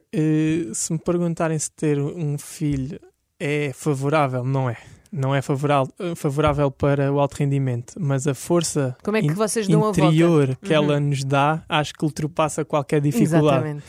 se 0.75 0.93
me 0.93 0.99
perguntarem 0.99 1.59
se 1.59 1.71
ter 1.71 1.99
um 1.99 2.39
filho 2.39 2.99
é 3.39 3.73
favorável, 3.75 4.45
não 4.45 4.69
é. 4.71 4.77
Não 5.11 5.35
é 5.35 5.43
favorável, 5.43 5.93
favorável 6.17 6.71
para 6.71 7.13
o 7.13 7.21
alto 7.21 7.35
rendimento, 7.35 7.93
mas 8.01 8.27
a 8.27 8.33
força 8.35 8.97
Como 9.03 9.17
é 9.17 9.21
que 9.21 9.27
in- 9.27 9.35
vocês 9.35 9.69
dão 9.69 9.81
a 9.81 9.83
volta? 9.85 10.01
interior 10.01 10.57
que 10.57 10.69
Uhum. 10.71 10.75
ela 10.85 11.01
nos 11.01 11.23
dá, 11.23 11.63
acho 11.69 11.93
que 11.93 12.03
ultrapassa 12.03 12.65
qualquer 12.65 13.01
dificuldade. 13.03 13.47
Exatamente. 13.47 13.85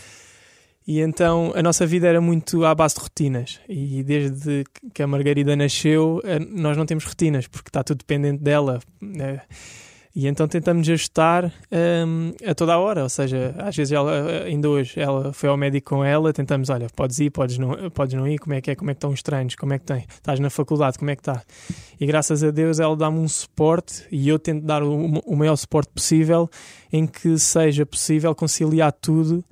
E 0.85 0.99
então 0.99 1.53
a 1.55 1.63
nossa 1.63 1.85
vida 1.87 2.07
era 2.09 2.19
muito 2.19 2.65
à 2.65 2.75
base 2.75 2.95
de 2.95 3.01
rotinas. 3.01 3.61
E 3.69 4.03
desde 4.03 4.65
que 4.93 5.01
a 5.01 5.07
Margarida 5.07 5.55
nasceu, 5.55 6.19
eh, 6.25 6.39
nós 6.39 6.75
não 6.75 6.85
temos 6.85 7.05
rotinas, 7.05 7.47
porque 7.47 7.69
está 7.69 7.81
tudo 7.85 7.99
dependente 7.99 8.43
dela. 8.43 8.81
E 10.15 10.27
então 10.27 10.47
tentamos 10.47 10.87
ajustar 10.87 11.51
hum, 12.05 12.33
a 12.45 12.53
toda 12.53 12.73
a 12.73 12.77
hora. 12.77 13.01
Ou 13.01 13.09
seja, 13.09 13.55
às 13.57 13.75
vezes 13.75 13.91
ela, 13.91 14.43
ainda 14.45 14.69
hoje, 14.69 14.99
ela 14.99 15.33
foi 15.33 15.49
ao 15.49 15.57
médico 15.57 15.95
com 15.95 16.05
ela, 16.05 16.31
tentamos, 16.31 16.69
olha, 16.69 16.87
podes 16.95 17.19
ir, 17.19 17.31
podes 17.31 17.57
não, 17.57 17.89
podes 17.89 18.13
não 18.13 18.27
ir, 18.27 18.37
como 18.37 18.53
é 18.53 18.61
que 18.61 18.71
é, 18.71 18.75
como 18.75 18.91
é 18.91 18.93
que 18.93 18.97
estão 18.97 19.09
os 19.09 19.23
treinos, 19.23 19.55
como 19.55 19.73
é 19.73 19.79
que 19.79 19.85
tem, 19.85 20.05
estás 20.07 20.39
na 20.39 20.51
faculdade, 20.51 20.99
como 20.99 21.09
é 21.09 21.15
que 21.15 21.21
está. 21.21 21.41
E 21.99 22.05
graças 22.05 22.43
a 22.43 22.51
Deus 22.51 22.79
ela 22.79 22.95
dá-me 22.95 23.17
um 23.17 23.27
suporte 23.27 24.05
e 24.11 24.29
eu 24.29 24.37
tento 24.37 24.63
dar 24.63 24.83
o, 24.83 24.93
o 25.19 25.35
maior 25.35 25.55
suporte 25.55 25.91
possível 25.91 26.47
em 26.91 27.07
que 27.07 27.39
seja 27.39 27.85
possível 27.85 28.35
conciliar 28.35 28.91
tudo 28.91 29.43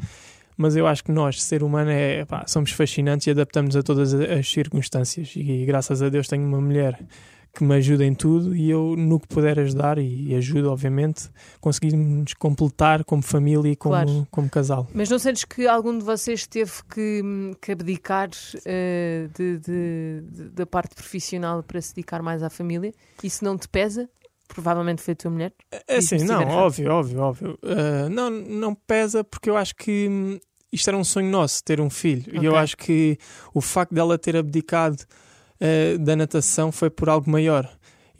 mas 0.57 0.75
eu 0.75 0.85
acho 0.85 1.03
que 1.03 1.11
nós, 1.11 1.41
ser 1.41 1.63
humano, 1.63 1.89
é, 1.89 2.23
pá, 2.23 2.43
somos 2.45 2.71
fascinantes 2.71 3.25
e 3.25 3.31
adaptamos 3.31 3.75
a 3.75 3.81
todas 3.81 4.13
as 4.13 4.29
as 4.29 4.47
circunstâncias. 4.47 5.33
E, 5.35 5.65
graças 5.65 6.03
a 6.03 6.09
Deus 6.09 6.27
tenho 6.27 6.45
uma 6.45 6.61
mulher 6.61 6.99
que 7.53 7.63
me 7.65 7.75
ajuda 7.75 8.05
em 8.05 8.13
tudo 8.13 8.55
e 8.55 8.69
eu, 8.69 8.95
no 8.97 9.19
que 9.19 9.27
puder 9.27 9.59
ajudar, 9.59 9.97
e 9.97 10.33
ajuda, 10.35 10.71
obviamente, 10.71 11.29
conseguimos 11.59 12.33
completar 12.33 13.03
como 13.03 13.21
família 13.21 13.71
e 13.71 13.75
como, 13.75 13.93
Claro. 13.93 14.27
como 14.31 14.49
casal. 14.49 14.87
Mas 14.93 15.09
não 15.09 15.19
sentes 15.19 15.43
que 15.43 15.67
algum 15.67 15.97
de 15.97 16.03
vocês 16.03 16.47
teve 16.47 16.71
que, 16.93 17.21
que 17.61 17.71
abdicar 17.73 18.29
eh, 18.65 19.27
de- 19.37 19.57
de- 19.59 20.21
de- 20.31 20.49
da 20.49 20.65
parte 20.65 20.95
profissional 20.95 21.61
para 21.63 21.81
se 21.81 21.93
dedicar 21.93 22.21
mais 22.21 22.41
à 22.41 22.49
família? 22.49 22.93
Isso 23.23 23.43
não 23.43 23.57
te 23.57 23.67
pesa? 23.67 24.09
Provavelmente 24.47 25.01
foi 25.01 25.13
a 25.13 25.15
tua 25.15 25.31
mulher? 25.31 25.53
É 25.87 25.99
Diz-me 25.99 26.17
assim, 26.17 26.25
não, 26.27 26.41
errado. 26.41 26.55
óbvio, 26.57 26.91
óbvio, 26.91 27.19
óbvio. 27.21 27.59
Ah, 27.63 28.09
não, 28.09 28.29
não 28.29 28.75
pesa 28.75 29.23
porque 29.23 29.49
eu 29.49 29.55
acho 29.55 29.75
que 29.75 30.07
hum, 30.09 30.39
isto 30.73 30.89
era 30.89 30.97
um 30.97 31.03
sonho 31.03 31.29
nosso, 31.29 31.63
ter 31.63 31.79
um 31.81 31.89
filho. 31.89 32.31
E 32.41 32.45
eu 32.45 32.55
acho 32.55 32.75
que 32.77 33.17
o 33.53 33.61
facto 33.61 33.93
dela 33.93 34.17
ter 34.17 34.35
abdicado 34.35 34.97
ah, 35.61 35.97
da 35.99 36.15
natação 36.15 36.71
foi 36.71 36.89
por 36.89 37.07
algo 37.09 37.29
maior. 37.29 37.69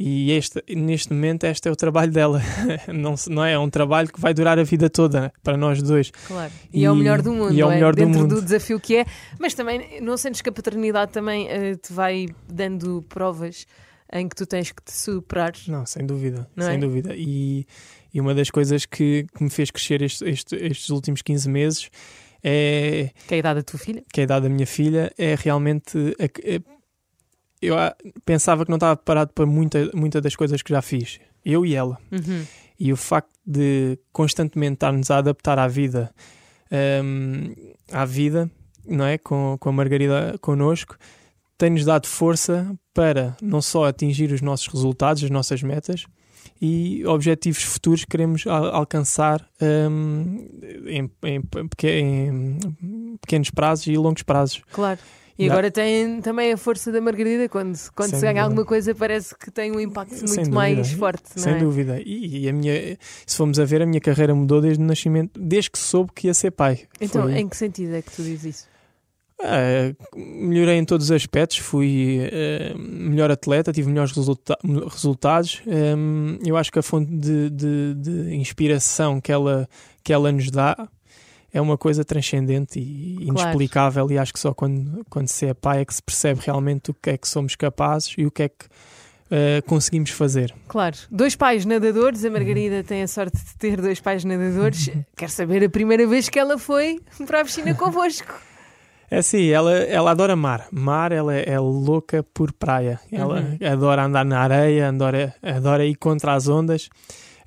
E 0.03 0.31
este, 0.31 0.63
neste 0.75 1.13
momento 1.13 1.43
este 1.43 1.67
é 1.67 1.71
o 1.71 1.75
trabalho 1.75 2.11
dela. 2.11 2.41
não, 2.91 3.13
não 3.29 3.45
é? 3.45 3.53
É 3.53 3.59
um 3.59 3.69
trabalho 3.69 4.11
que 4.11 4.19
vai 4.19 4.33
durar 4.33 4.57
a 4.57 4.63
vida 4.63 4.89
toda 4.89 5.21
né, 5.21 5.31
para 5.43 5.55
nós 5.55 5.79
dois. 5.79 6.09
Claro. 6.27 6.51
E, 6.73 6.83
é 6.83 6.91
o 6.91 6.95
E- 6.95 6.97
melhor 6.97 7.21
do 7.21 7.31
mundo, 7.31 7.53
e 7.53 7.61
é 7.61 7.65
o 7.65 7.69
é? 7.71 7.75
melhor 7.75 7.93
do 7.93 7.97
Dentro 8.03 8.21
mundo. 8.21 8.35
do 8.35 8.41
desafio 8.41 8.79
que 8.79 8.95
é. 8.95 9.05
Mas 9.39 9.53
também 9.53 10.01
não 10.01 10.17
sentes 10.17 10.41
que 10.41 10.49
a 10.49 10.51
paternidade 10.51 11.11
também 11.11 11.47
eh, 11.49 11.75
te 11.75 11.93
vai 11.93 12.25
dando 12.51 13.05
provas 13.09 13.67
em 14.11 14.27
que 14.27 14.35
tu 14.35 14.45
tens 14.47 14.71
que 14.71 14.81
te 14.83 14.91
superar? 14.91 15.53
Não, 15.67 15.85
sem 15.85 16.03
dúvida, 16.03 16.49
Não 16.55 16.65
sem 16.65 16.75
é? 16.75 16.79
dúvida. 16.79 17.13
E, 17.15 17.67
e 18.11 18.19
uma 18.19 18.33
das 18.33 18.49
coisas 18.49 18.87
que, 18.87 19.27
que 19.37 19.43
me 19.43 19.51
fez 19.51 19.69
crescer 19.69 20.01
este- 20.01 20.25
este- 20.27 20.55
estes 20.55 20.89
últimos 20.89 21.21
15 21.21 21.47
meses 21.47 21.89
é 22.43 23.11
Que 23.27 23.35
é 23.35 23.37
a 23.37 23.39
idade 23.39 23.59
da 23.59 23.63
tua 23.63 23.79
filha? 23.79 24.03
que 24.11 24.19
é 24.19 24.23
a 24.23 24.25
idade 24.25 24.47
da 24.47 24.49
minha 24.49 24.65
filha, 24.65 25.11
é 25.17 25.35
realmente. 25.35 25.95
a 26.19 26.23
é- 26.25 26.80
eu 27.61 27.77
ah, 27.77 27.95
pensava 28.25 28.63
que 28.65 28.69
não 28.71 28.77
estava 28.77 28.95
preparado 28.95 29.29
para 29.33 29.45
muita, 29.45 29.89
muita 29.93 30.19
das 30.21 30.35
coisas 30.35 30.61
que 30.61 30.71
já 30.73 30.81
fiz. 30.81 31.19
Eu 31.45 31.65
e 31.65 31.75
ela. 31.75 31.97
Uhum. 32.11 32.45
E 32.79 32.91
o 32.91 32.97
facto 32.97 33.31
de 33.45 33.97
constantemente 34.11 34.73
estarmos 34.73 35.11
a 35.11 35.17
adaptar 35.19 35.59
à 35.59 35.67
vida, 35.67 36.11
hum, 37.03 37.53
à 37.91 38.05
vida, 38.05 38.49
não 38.87 39.05
é? 39.05 39.17
Com, 39.17 39.55
com 39.59 39.69
a 39.69 39.71
Margarida 39.71 40.35
connosco, 40.41 40.97
tem-nos 41.57 41.85
dado 41.85 42.07
força 42.07 42.75
para 42.93 43.35
não 43.41 43.61
só 43.61 43.85
atingir 43.85 44.31
os 44.31 44.41
nossos 44.41 44.67
resultados, 44.67 45.23
as 45.23 45.29
nossas 45.29 45.61
metas 45.61 46.05
e 46.59 47.05
objetivos 47.05 47.61
futuros 47.63 48.01
que 48.01 48.07
queremos 48.11 48.45
al- 48.47 48.75
alcançar 48.75 49.47
hum, 49.61 50.47
em, 50.87 51.09
em 51.23 51.41
em 51.83 53.17
pequenos 53.21 53.51
prazos 53.51 53.87
e 53.87 53.95
longos 53.97 54.23
prazos. 54.23 54.61
Claro. 54.71 54.99
E 55.45 55.49
agora 55.49 55.71
tem 55.71 56.21
também 56.21 56.51
a 56.53 56.57
força 56.57 56.91
da 56.91 57.01
Margarida, 57.01 57.47
quando, 57.49 57.77
quando 57.95 58.09
Sem 58.11 58.19
se 58.19 58.25
ganha 58.25 58.33
dúvida. 58.33 58.41
alguma 58.43 58.65
coisa 58.65 58.93
parece 58.95 59.35
que 59.37 59.49
tem 59.51 59.71
um 59.71 59.79
impacto 59.79 60.11
muito 60.13 60.25
dúvida. 60.35 60.49
mais 60.55 60.91
forte, 60.93 61.23
não 61.35 61.43
Sem 61.43 61.53
é? 61.53 61.57
dúvida. 61.59 62.01
E, 62.05 62.43
e 62.45 62.49
a 62.49 62.53
minha, 62.53 62.97
se 63.25 63.35
formos 63.37 63.59
a 63.59 63.65
ver, 63.65 63.81
a 63.81 63.85
minha 63.85 64.01
carreira 64.01 64.33
mudou 64.35 64.61
desde 64.61 64.83
o 64.83 64.85
nascimento, 64.87 65.39
desde 65.39 65.71
que 65.71 65.79
soube 65.79 66.11
que 66.15 66.27
ia 66.27 66.33
ser 66.33 66.51
pai. 66.51 66.81
Então, 66.99 67.23
Foi- 67.23 67.37
em 67.37 67.47
que 67.49 67.57
sentido 67.57 67.95
é 67.95 68.01
que 68.01 68.11
tu 68.11 68.23
dizes 68.23 68.43
isso? 68.55 68.71
Ah, 69.43 69.91
melhorei 70.15 70.75
em 70.77 70.85
todos 70.85 71.07
os 71.07 71.11
aspectos, 71.11 71.57
fui 71.57 72.19
eh, 72.31 72.75
melhor 72.77 73.31
atleta, 73.31 73.73
tive 73.73 73.89
melhores 73.89 74.11
resulta- 74.11 74.55
resultados. 74.87 75.63
Hum, 75.65 76.37
eu 76.45 76.55
acho 76.55 76.71
que 76.71 76.77
a 76.77 76.83
fonte 76.83 77.09
de, 77.11 77.49
de- 77.49 77.95
de 77.95 78.35
inspiração 78.35 79.19
que 79.19 79.31
ela, 79.31 79.67
que 80.03 80.13
ela 80.13 80.31
nos 80.31 80.51
dá 80.51 80.87
é 81.53 81.59
uma 81.61 81.77
coisa 81.77 82.03
transcendente 82.05 82.79
e 82.79 83.15
Claro. 83.25 83.39
inexplicável. 83.41 84.11
E 84.11 84.17
acho 84.17 84.33
que 84.33 84.39
só 84.39 84.53
quando, 84.53 85.05
quando 85.09 85.27
se 85.27 85.45
é 85.47 85.53
pai 85.53 85.81
é 85.81 85.85
que 85.85 85.93
se 85.93 86.01
percebe 86.03 86.41
realmente 86.45 86.91
o 86.91 86.93
que 86.93 87.09
é 87.11 87.17
que 87.17 87.27
somos 87.27 87.55
capazes 87.55 88.13
e 88.17 88.25
o 88.25 88.31
que 88.31 88.43
é 88.43 88.49
que 88.49 88.65
eh, 89.33 89.61
conseguimos 89.65 90.09
fazer. 90.09 90.53
Claro. 90.67 90.97
Dois 91.09 91.35
pais 91.37 91.65
nadadores, 91.65 92.25
a 92.25 92.29
Margarida 92.29 92.83
tem 92.83 93.01
a 93.01 93.07
sorte 93.07 93.37
de 93.37 93.55
ter 93.57 93.79
dois 93.79 93.99
pais 93.99 94.25
nadadores. 94.25 94.89
Quer 95.15 95.29
saber 95.29 95.63
a 95.63 95.69
primeira 95.69 96.05
vez 96.05 96.27
que 96.27 96.37
ela 96.37 96.57
foi 96.57 96.99
para 97.25 97.39
a 97.41 97.45
piscina 97.45 97.73
convosco? 97.73 98.33
É 99.09 99.17
assim, 99.17 99.49
ela, 99.49 99.71
ela 99.73 100.11
adora 100.11 100.35
mar. 100.37 100.67
Mar, 100.71 101.11
ela 101.11 101.33
é, 101.35 101.49
é 101.49 101.59
louca 101.59 102.23
por 102.33 102.51
praia. 102.53 102.99
Ela 103.11 103.41
Uhum. 103.41 103.57
adora 103.71 104.03
andar 104.05 104.23
na 104.25 104.39
areia, 104.39 104.87
adora, 104.89 105.33
adora 105.43 105.85
ir 105.85 105.95
contra 105.95 106.33
as 106.33 106.47
ondas. 106.47 106.89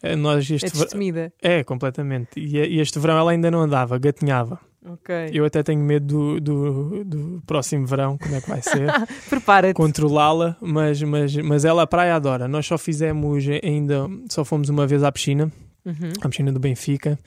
Eh, 0.04 0.16
Nós 0.16 0.50
É 0.50 0.54
este 0.56 0.70
ver- 0.70 0.78
destemida. 0.84 1.32
É, 1.42 1.62
completamente. 1.64 2.38
E 2.38 2.56
e 2.58 2.80
este 2.80 2.98
verão 2.98 3.18
ela 3.18 3.30
ainda 3.32 3.50
não 3.50 3.60
andava, 3.60 3.98
gatinhava. 3.98 4.58
Ok. 4.86 5.30
Eu 5.32 5.46
até 5.46 5.62
tenho 5.62 5.80
medo 5.82 6.06
do, 6.06 6.40
do, 6.40 7.04
do 7.04 7.42
próximo 7.46 7.86
verão, 7.86 8.18
como 8.18 8.34
é 8.34 8.40
que 8.42 8.48
vai 8.50 8.60
ser, 8.60 8.86
Prepara-te. 9.30 9.74
controlá-la, 9.74 10.56
mas, 10.60 11.00
mas, 11.02 11.34
mas 11.36 11.64
ela 11.64 11.82
a 11.84 11.86
praia 11.86 12.14
adora. 12.14 12.46
Nós 12.46 12.66
só 12.66 12.76
fizemos 12.76 13.44
ainda, 13.62 14.06
só 14.28 14.44
fomos 14.44 14.68
uma 14.68 14.86
vez 14.86 15.02
à 15.02 15.10
piscina, 15.10 15.50
Uhum. 15.86 16.12
à 16.22 16.28
piscina 16.30 16.50
do 16.52 16.58
Benfica, 16.60 17.18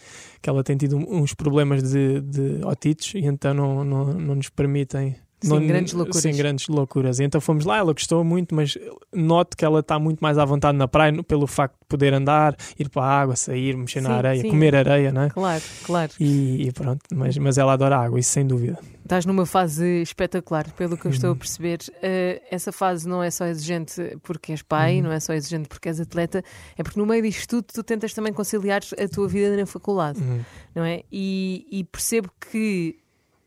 que 0.41 0.49
ela 0.49 0.63
tem 0.63 0.75
tido 0.77 0.97
uns 0.97 1.33
problemas 1.33 1.83
de, 1.83 2.21
de 2.21 2.63
otites 2.65 3.13
e 3.15 3.25
então 3.25 3.53
não, 3.53 3.83
não, 3.83 4.05
não 4.13 4.35
nos 4.35 4.49
permitem. 4.49 5.15
Sim, 5.39 5.49
não, 5.49 5.67
grandes 5.67 5.93
loucuras. 5.93 6.21
Sim, 6.21 6.31
grandes 6.35 6.67
loucuras. 6.67 7.19
E 7.19 7.23
então 7.23 7.39
fomos 7.39 7.63
lá, 7.63 7.77
ela 7.77 7.93
gostou 7.93 8.23
muito, 8.23 8.55
mas 8.55 8.75
noto 9.13 9.55
que 9.55 9.63
ela 9.63 9.81
está 9.81 9.99
muito 9.99 10.19
mais 10.19 10.37
à 10.37 10.43
vontade 10.45 10.75
na 10.77 10.87
praia 10.87 11.21
pelo 11.23 11.45
facto 11.45 11.75
de 11.79 11.85
poder 11.87 12.13
andar, 12.13 12.55
ir 12.79 12.89
para 12.89 13.03
a 13.03 13.21
água, 13.21 13.35
sair, 13.35 13.77
mexer 13.77 14.01
Sim, 14.01 14.07
na 14.07 14.15
areia, 14.15 14.41
sim. 14.41 14.49
comer 14.49 14.75
areia, 14.75 15.11
né? 15.11 15.29
Claro, 15.31 15.63
claro. 15.83 16.11
E, 16.19 16.67
e 16.67 16.71
pronto, 16.71 17.01
mas, 17.13 17.37
mas 17.37 17.57
ela 17.59 17.73
adora 17.73 17.97
água, 17.97 18.19
isso 18.19 18.31
sem 18.31 18.47
dúvida. 18.47 18.79
Estás 19.03 19.25
numa 19.25 19.45
fase 19.45 20.01
espetacular, 20.01 20.69
pelo 20.73 20.97
que 20.97 21.05
eu 21.05 21.11
estou 21.11 21.29
a 21.29 21.31
Uhum. 21.33 21.37
perceber. 21.37 21.77
Eh, 22.01 22.41
essa 22.51 22.71
fase 22.73 23.07
não 23.07 23.21
é 23.23 23.29
só 23.31 23.45
exigente 23.45 24.17
porque 24.23 24.51
és 24.51 24.61
pai, 24.63 24.97
Uhum. 24.97 25.03
não 25.03 25.11
é 25.11 25.19
só 25.19 25.33
exigente 25.33 25.69
porque 25.69 25.87
és 25.87 25.99
atleta, 26.01 26.43
é 26.77 26.83
porque 26.83 26.99
no 26.99 27.05
meio 27.05 27.21
disto 27.21 27.47
tudo 27.47 27.67
tu 27.73 27.83
tentas 27.83 28.11
também 28.13 28.33
conciliar 28.33 28.81
a 29.01 29.07
tua 29.07 29.27
vida 29.29 29.55
na 29.55 29.65
faculdade, 29.67 30.19
Uhum. 30.19 30.41
não 30.75 30.83
é? 30.83 31.03
E, 31.11 31.65
e 31.71 31.83
percebo 31.85 32.29
que 32.51 32.97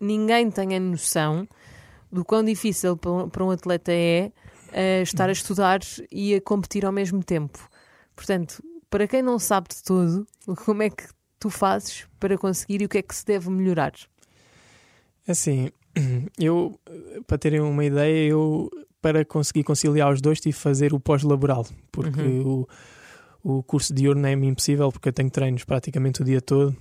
ninguém 0.01 0.51
tem 0.51 0.75
a 0.77 0.81
noção 0.81 1.47
do 2.11 2.25
quão 2.25 2.45
difícil 2.45 2.97
para 2.97 3.45
um, 3.45 3.51
atleta 3.51 3.93
é 3.93 4.33
eh, 4.73 5.03
estar 5.03 5.29
a 5.29 5.33
estudar 5.33 5.81
e 6.11 6.35
a 6.35 6.41
competir 6.41 6.85
ao 6.85 6.93
mesmo 6.93 7.23
tempo. 7.23 7.59
Portanto, 8.15 8.63
para 8.89 9.07
quem 9.07 9.23
não 9.23 9.39
sabe 9.39 9.69
de 9.69 9.83
tudo, 9.83 10.27
como 10.65 10.83
é 10.83 10.91
que 10.91 11.05
tu 11.39 11.49
fazes 11.49 12.07
para 12.19 12.37
conseguir 12.37 12.83
e 12.83 12.85
o 12.85 12.89
que 12.89 12.99
é 12.99 13.03
que 13.03 13.15
se 13.15 13.25
deve 13.25 13.49
melhorar? 13.51 13.93
Assim, 15.27 15.71
eu, 16.39 16.79
para 17.27 17.39
terem 17.39 17.61
uma 17.61 17.85
ideia, 17.85 18.29
eu, 18.29 18.69
para 19.01 19.25
conseguir 19.25 19.65
conciliar 19.65 20.13
os 20.13 20.21
dois, 20.21 20.41
tive 20.41 20.57
de 20.57 20.63
fazer 20.63 20.93
o 20.93 21.01
pós-laboral, 21.01 21.67
porque 21.93 22.21
o, 22.21 22.69
o 23.43 23.63
curso 23.63 23.95
diurno 23.95 24.27
é-me 24.27 24.49
impossível, 24.49 24.91
porque 24.91 25.09
eu 25.09 25.13
tenho 25.13 25.31
treinos 25.31 25.65
praticamente 25.65 26.21
o 26.21 26.25
dia 26.25 26.41
todo 26.41 26.77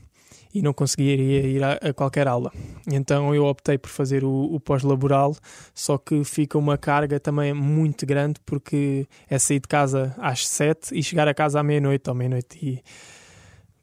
e 0.54 0.62
não 0.62 0.74
conseguiria 0.74 1.42
ir 1.46 1.64
a, 1.64 1.74
a 1.74 1.94
qualquer 1.94 2.28
aula. 2.28 2.52
Então 2.92 3.34
eu 3.36 3.46
optei 3.46 3.78
por 3.78 3.90
fazer 3.90 4.24
o, 4.24 4.30
o 4.54 4.60
pós-laboral, 4.60 5.36
só 5.74 5.98
que 5.98 6.24
fica 6.24 6.58
uma 6.58 6.78
carga 6.78 7.20
também 7.20 7.54
muito 7.54 8.06
grande, 8.06 8.40
porque 8.46 9.08
é 9.30 9.38
sair 9.38 9.60
de 9.60 9.68
casa 9.68 10.16
às 10.18 10.48
sete 10.48 10.98
e 10.98 11.04
chegar 11.04 11.28
a 11.28 11.34
casa 11.34 11.60
à 11.60 11.64
meia-noite 11.64 12.10
ou 12.10 12.16
meia-noite 12.16 12.58
e 12.62 12.82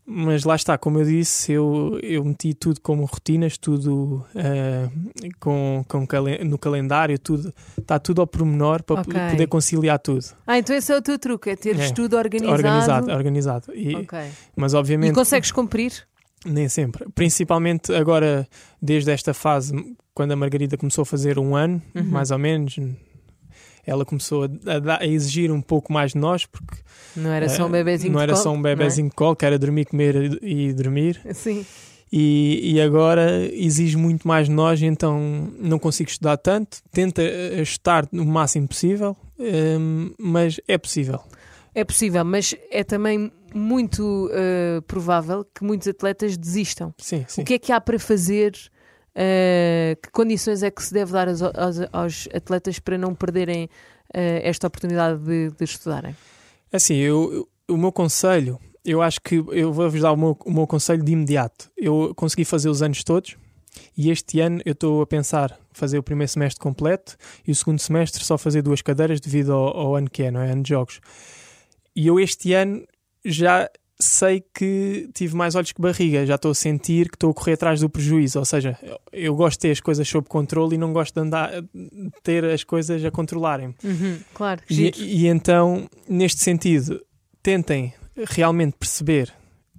mas 0.09 0.45
lá 0.45 0.55
está, 0.55 0.79
como 0.79 1.01
eu 1.01 1.05
disse, 1.05 1.51
eu, 1.51 1.99
eu 2.01 2.25
meti 2.25 2.55
tudo 2.55 2.81
como 2.81 3.05
rotinas, 3.07 3.59
tudo 3.59 4.25
eh, 4.37 4.89
com, 5.41 5.85
com 5.89 6.07
calen- 6.07 6.45
no 6.45 6.57
calendário, 6.57 7.19
tudo 7.19 7.53
está 7.77 7.99
tudo 7.99 8.21
ao 8.21 8.27
pormenor 8.29 8.85
para 8.85 9.01
Ok. 9.01 9.13
p- 9.13 9.31
poder 9.33 9.47
conciliar 9.49 9.99
tudo. 9.99 10.25
Ah, 10.47 10.59
então 10.61 10.77
esse 10.77 10.93
é 10.93 10.97
o 10.97 11.03
teu 11.03 11.19
truque, 11.19 11.51
é 11.51 11.57
teres 11.57 11.91
É. 11.91 11.93
tudo 11.93 12.17
organizado. 12.17 12.53
Organizado, 12.55 13.11
organizado. 13.13 13.75
E, 13.75 13.97
Ok. 13.97 14.17
Mas 14.55 14.75
E 14.75 14.77
obviamente 14.77 15.13
consegues 15.13 15.51
cumprir? 15.51 16.07
Nem 16.47 16.69
sempre. 16.69 17.07
Principalmente 17.15 17.93
agora, 17.93 18.47
desde 18.81 19.11
esta 19.11 19.35
fase, 19.35 19.73
quando 20.15 20.33
a 20.33 20.37
Margarida 20.37 20.77
começou 20.77 21.03
a 21.03 21.07
fazer 21.07 21.39
um 21.39 21.55
ano, 21.57 21.83
Uhum. 21.95 22.05
mais 22.05 22.31
ou 22.31 22.39
menos, 22.39 22.77
ela 23.87 24.05
começou 24.05 24.45
a, 24.45 24.73
a 24.75 24.79
dar- 24.79 25.03
a 25.03 25.07
exigir 25.07 25.51
um 25.53 25.61
pouco 25.61 25.93
mais 25.93 26.13
de 26.13 26.19
nós, 26.19 26.45
porque 26.47 26.77
Não 27.15 27.31
era 27.33 27.49
só 27.49 27.65
um 27.65 27.69
eh, 27.69 27.73
bebezinho 27.73 28.13
não 28.13 28.19
de 28.19 28.23
era 28.25 28.33
colo, 28.33 28.43
só 28.43 28.53
um 28.53 28.61
bebezinho 28.63 29.09
de 29.09 29.15
colo, 29.15 29.37
que 29.37 29.45
era 29.47 29.59
dormir, 29.59 29.85
comer 29.87 30.39
e 30.43 30.69
e 30.69 30.73
dormir. 30.73 31.21
é? 31.25 31.33
Sim. 31.35 31.65
e, 32.13 32.73
e 32.75 32.81
agora 32.81 33.47
exige 33.53 33.97
muito 33.97 34.27
mais 34.27 34.47
de 34.49 34.53
nós, 34.55 34.83
então 34.83 35.53
não 35.59 35.79
consigo 35.79 36.09
estudar 36.11 36.37
tanto. 36.37 36.79
Tenta 36.91 37.23
eh, 37.23 37.61
estar 37.63 38.09
no 38.11 38.25
máximo 38.25 38.67
possível, 38.67 39.17
hum, 39.39 40.13
mas 40.19 40.61
é 40.67 40.77
possível. 40.79 41.21
É 41.75 41.85
possível, 41.85 42.25
mas 42.25 42.55
é 42.71 42.83
também 42.83 43.31
muito 43.57 44.29
eh, 44.33 44.81
provável 44.87 45.45
que 45.55 45.65
muitos 45.65 45.89
atletas 45.89 46.37
desistam. 46.37 46.95
Sim, 46.99 47.25
sim. 47.29 47.43
O 47.43 47.45
que 47.45 47.55
é 47.55 47.59
que 47.59 47.73
há 47.73 47.81
para 47.81 47.99
fazer? 47.99 48.53
eh, 49.19 49.97
que 50.03 50.11
condições 50.11 50.63
é 50.63 50.71
que 50.71 50.83
se 50.83 50.93
deve 50.93 51.11
dar 51.13 51.27
aos, 51.27 51.41
aos- 51.43 51.89
aos 51.93 52.29
atletas 52.35 52.79
para 52.79 52.99
não 52.99 53.15
perderem 53.15 53.67
eh, 54.13 54.43
esta 54.45 54.67
oportunidade 54.67 55.19
de, 55.25 55.51
de 55.51 55.65
estudarem? 55.65 56.15
Assim, 56.71 56.97
eu, 56.97 57.33
eu- 57.67 57.75
o 57.75 57.79
meu 57.79 57.91
conselho, 57.91 58.61
eu 58.85 59.01
acho 59.01 59.21
que 59.23 59.37
eu 59.53 59.73
vou-vos 59.73 60.03
dar 60.03 60.13
o 60.13 60.17
meu, 60.19 60.37
o 60.45 60.53
meu 60.53 60.67
conselho 60.67 61.03
de 61.03 61.13
imediato. 61.13 61.71
Eu 61.77 62.13
consegui 62.15 62.45
fazer 62.45 62.69
os 62.69 62.83
anos 62.83 63.03
todos 63.03 63.37
e 63.97 64.11
este 64.11 64.39
ano 64.41 64.61
eu 64.67 64.73
estou 64.73 65.01
a 65.01 65.07
pensar 65.07 65.59
fazer 65.73 65.99
o 65.99 66.03
primeiro 66.03 66.31
semestre 66.31 66.61
completo 66.61 67.17
e 67.47 67.51
o 67.51 67.55
segundo 67.55 67.79
semestre 67.79 68.23
só 68.23 68.37
fazer 68.37 68.61
duas 68.61 68.83
cadeiras 68.83 69.19
devido 69.19 69.53
ao, 69.55 69.77
ao 69.77 69.97
ano 69.97 70.11
que 70.11 70.25
é, 70.25 70.31
não 70.31 70.41
é? 70.43 70.51
Ano 70.53 70.63
de 70.63 70.69
jogos. 70.69 71.01
E 71.95 72.07
eu 72.07 72.21
este 72.21 72.53
ano 72.53 72.87
já 73.31 73.69
sei 73.99 74.45
que 74.55 75.09
tive 75.15 75.35
mais 75.35 75.55
olhos 75.55 75.73
que 75.73 75.81
barriga, 75.81 76.27
já 76.27 76.35
estou 76.35 76.51
a 76.51 76.55
sentir 76.55 77.09
que 77.09 77.17
estou 77.17 77.31
a 77.31 77.35
correr 77.35 77.55
atrás 77.55 77.81
do 77.81 77.89
prejuízo, 77.89 78.39
ou 78.39 78.45
seja, 78.45 78.79
eu- 79.13 79.35
gosto 79.35 79.57
de 79.59 79.63
ter 79.63 79.71
as 79.71 79.81
coisas 79.81 80.07
sob 80.07 80.29
controle 80.29 80.75
e 80.75 80.79
não 80.79 80.93
gosto 80.93 81.15
de 81.15 81.21
andar 81.21 81.51
de 81.63 82.11
ter 82.23 82.45
as 82.45 82.63
coisas 82.63 83.03
a 83.05 83.11
controlarem. 83.11 83.75
Claro, 84.35 84.61
E, 84.99 85.25
e 85.25 85.27
então, 85.29 85.89
neste 86.07 86.43
sentido, 86.43 87.01
tentem 87.43 87.95
realmente 88.29 88.77
perceber 88.79 89.33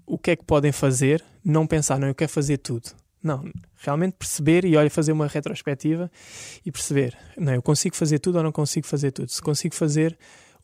o 0.05 0.17
que 0.17 0.31
é 0.31 0.35
que 0.35 0.43
podem 0.43 0.71
fazer, 0.71 1.23
não 1.45 1.67
pensar, 1.67 1.99
não, 1.99 2.07
eu 2.07 2.15
quero 2.15 2.31
fazer 2.31 2.57
tudo. 2.57 2.89
Não, 3.21 3.43
realmente 3.83 4.13
perceber 4.13 4.63
e 4.65 4.77
olha, 4.77 4.89
fazer 4.89 5.11
uma 5.11 5.27
retrospectiva 5.27 6.09
e 6.65 6.71
perceber, 6.71 7.15
não, 7.37 7.53
eu 7.53 7.61
consigo 7.61 7.95
fazer 7.95 8.19
tudo 8.19 8.37
ou 8.37 8.43
não 8.43 8.51
consigo 8.51 8.87
fazer 8.87 9.11
tudo. 9.11 9.29
Se 9.29 9.41
consigo 9.41 9.75
fazer, 9.75 10.17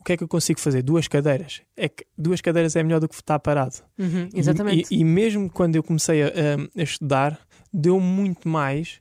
o 0.03 0.05
que 0.05 0.13
é 0.13 0.17
que 0.17 0.23
eu 0.23 0.27
consigo 0.27 0.59
fazer? 0.59 0.81
Duas 0.83 1.07
cadeiras. 1.07 1.61
É 1.77 1.87
que 1.87 2.05
duas 2.17 2.41
cadeiras 2.41 2.75
é 2.75 2.83
melhor 2.83 2.99
do 2.99 3.07
que 3.07 3.15
estar 3.15 3.39
parado. 3.39 3.77
Uhum, 3.97 4.27
exatamente. 4.33 4.93
E, 4.93 4.99
e 4.99 5.03
mesmo 5.03 5.49
quando 5.49 5.75
eu 5.77 5.81
comecei 5.83 6.21
a, 6.23 6.27
a- 6.27 6.83
estudar, 6.83 7.39
deu 7.73 7.99
muito 7.99 8.47
mais 8.49 8.99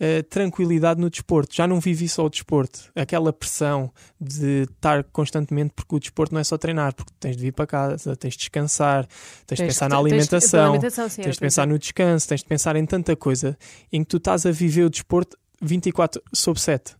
eh, 0.00 0.22
tranquilidade 0.22 1.00
no 1.00 1.08
desporto. 1.08 1.54
Já 1.54 1.66
não 1.68 1.78
vivi 1.78 2.08
só 2.08 2.26
o 2.26 2.28
desporto. 2.30 2.90
Aquela 2.96 3.32
pressão 3.32 3.92
de 4.20 4.62
estar 4.62 5.04
constantemente, 5.04 5.72
porque 5.76 5.94
o 5.94 6.00
desporto 6.00 6.34
não 6.34 6.40
é 6.40 6.44
só 6.44 6.58
treinar, 6.58 6.94
porque 6.94 7.12
tens 7.20 7.36
de 7.36 7.42
vir 7.42 7.52
para 7.52 7.66
casa, 7.66 8.16
tens 8.16 8.32
de 8.32 8.38
descansar, 8.38 9.06
tens, 9.46 9.58
de 9.58 9.66
pensar 9.66 9.88
na 9.88 9.96
tens- 9.96 10.04
alimentação, 10.06 10.50
pela 10.50 10.64
alimentação, 10.64 11.08
sim, 11.08 11.22
tens 11.22 11.34
de 11.36 11.40
pensar 11.40 11.66
no 11.66 11.78
descanso, 11.78 12.28
tens 12.28 12.40
de 12.40 12.46
pensar 12.46 12.74
em 12.76 12.84
tanta 12.86 13.14
coisa 13.14 13.56
em 13.92 14.02
que 14.02 14.08
tu 14.08 14.16
estás 14.16 14.44
a 14.46 14.50
viver 14.50 14.84
o 14.84 14.90
desporto 14.90 15.36
24 15.62 16.20
sobre 16.32 16.60
7. 16.60 16.96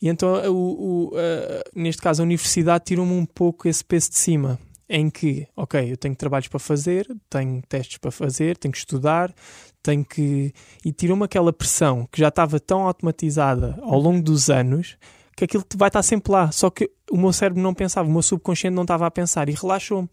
E 0.00 0.08
então, 0.08 0.34
o, 0.52 1.08
o, 1.08 1.12
eh, 1.14 1.64
neste 1.74 2.02
caso, 2.02 2.22
a 2.22 2.24
universidade 2.24 2.84
tirou-me 2.84 3.12
um 3.12 3.24
pouco 3.24 3.66
esse 3.66 3.84
peso 3.84 4.10
de 4.10 4.16
cima, 4.16 4.58
em 4.88 5.08
que, 5.10 5.46
ok, 5.56 5.92
eu 5.92 5.96
tenho 5.96 6.14
trabalhos 6.14 6.48
para 6.48 6.60
fazer, 6.60 7.08
tenho 7.28 7.62
testes 7.68 7.98
para 7.98 8.10
fazer, 8.10 8.56
tenho 8.56 8.72
que 8.72 8.78
estudar, 8.78 9.34
tenho 9.82 10.04
que. 10.04 10.52
E 10.84 10.92
tirou-me 10.92 11.24
aquela 11.24 11.52
pressão 11.52 12.06
que 12.12 12.20
já 12.20 12.28
estava 12.28 12.60
tão 12.60 12.86
automatizada 12.86 13.78
ao 13.82 13.98
longo 13.98 14.22
dos 14.22 14.50
anos 14.50 14.96
que 15.36 15.44
aquilo 15.44 15.64
vai 15.76 15.88
estar 15.88 16.02
sempre 16.02 16.32
lá. 16.32 16.50
Só 16.50 16.70
que 16.70 16.90
o 17.10 17.16
meu 17.16 17.32
cérebro 17.32 17.62
não 17.62 17.74
pensava, 17.74 18.08
o 18.08 18.12
meu 18.12 18.22
subconsciente 18.22 18.74
não 18.74 18.82
estava 18.82 19.06
a 19.06 19.10
pensar 19.10 19.48
e 19.48 19.52
relaxou-me. 19.52 20.08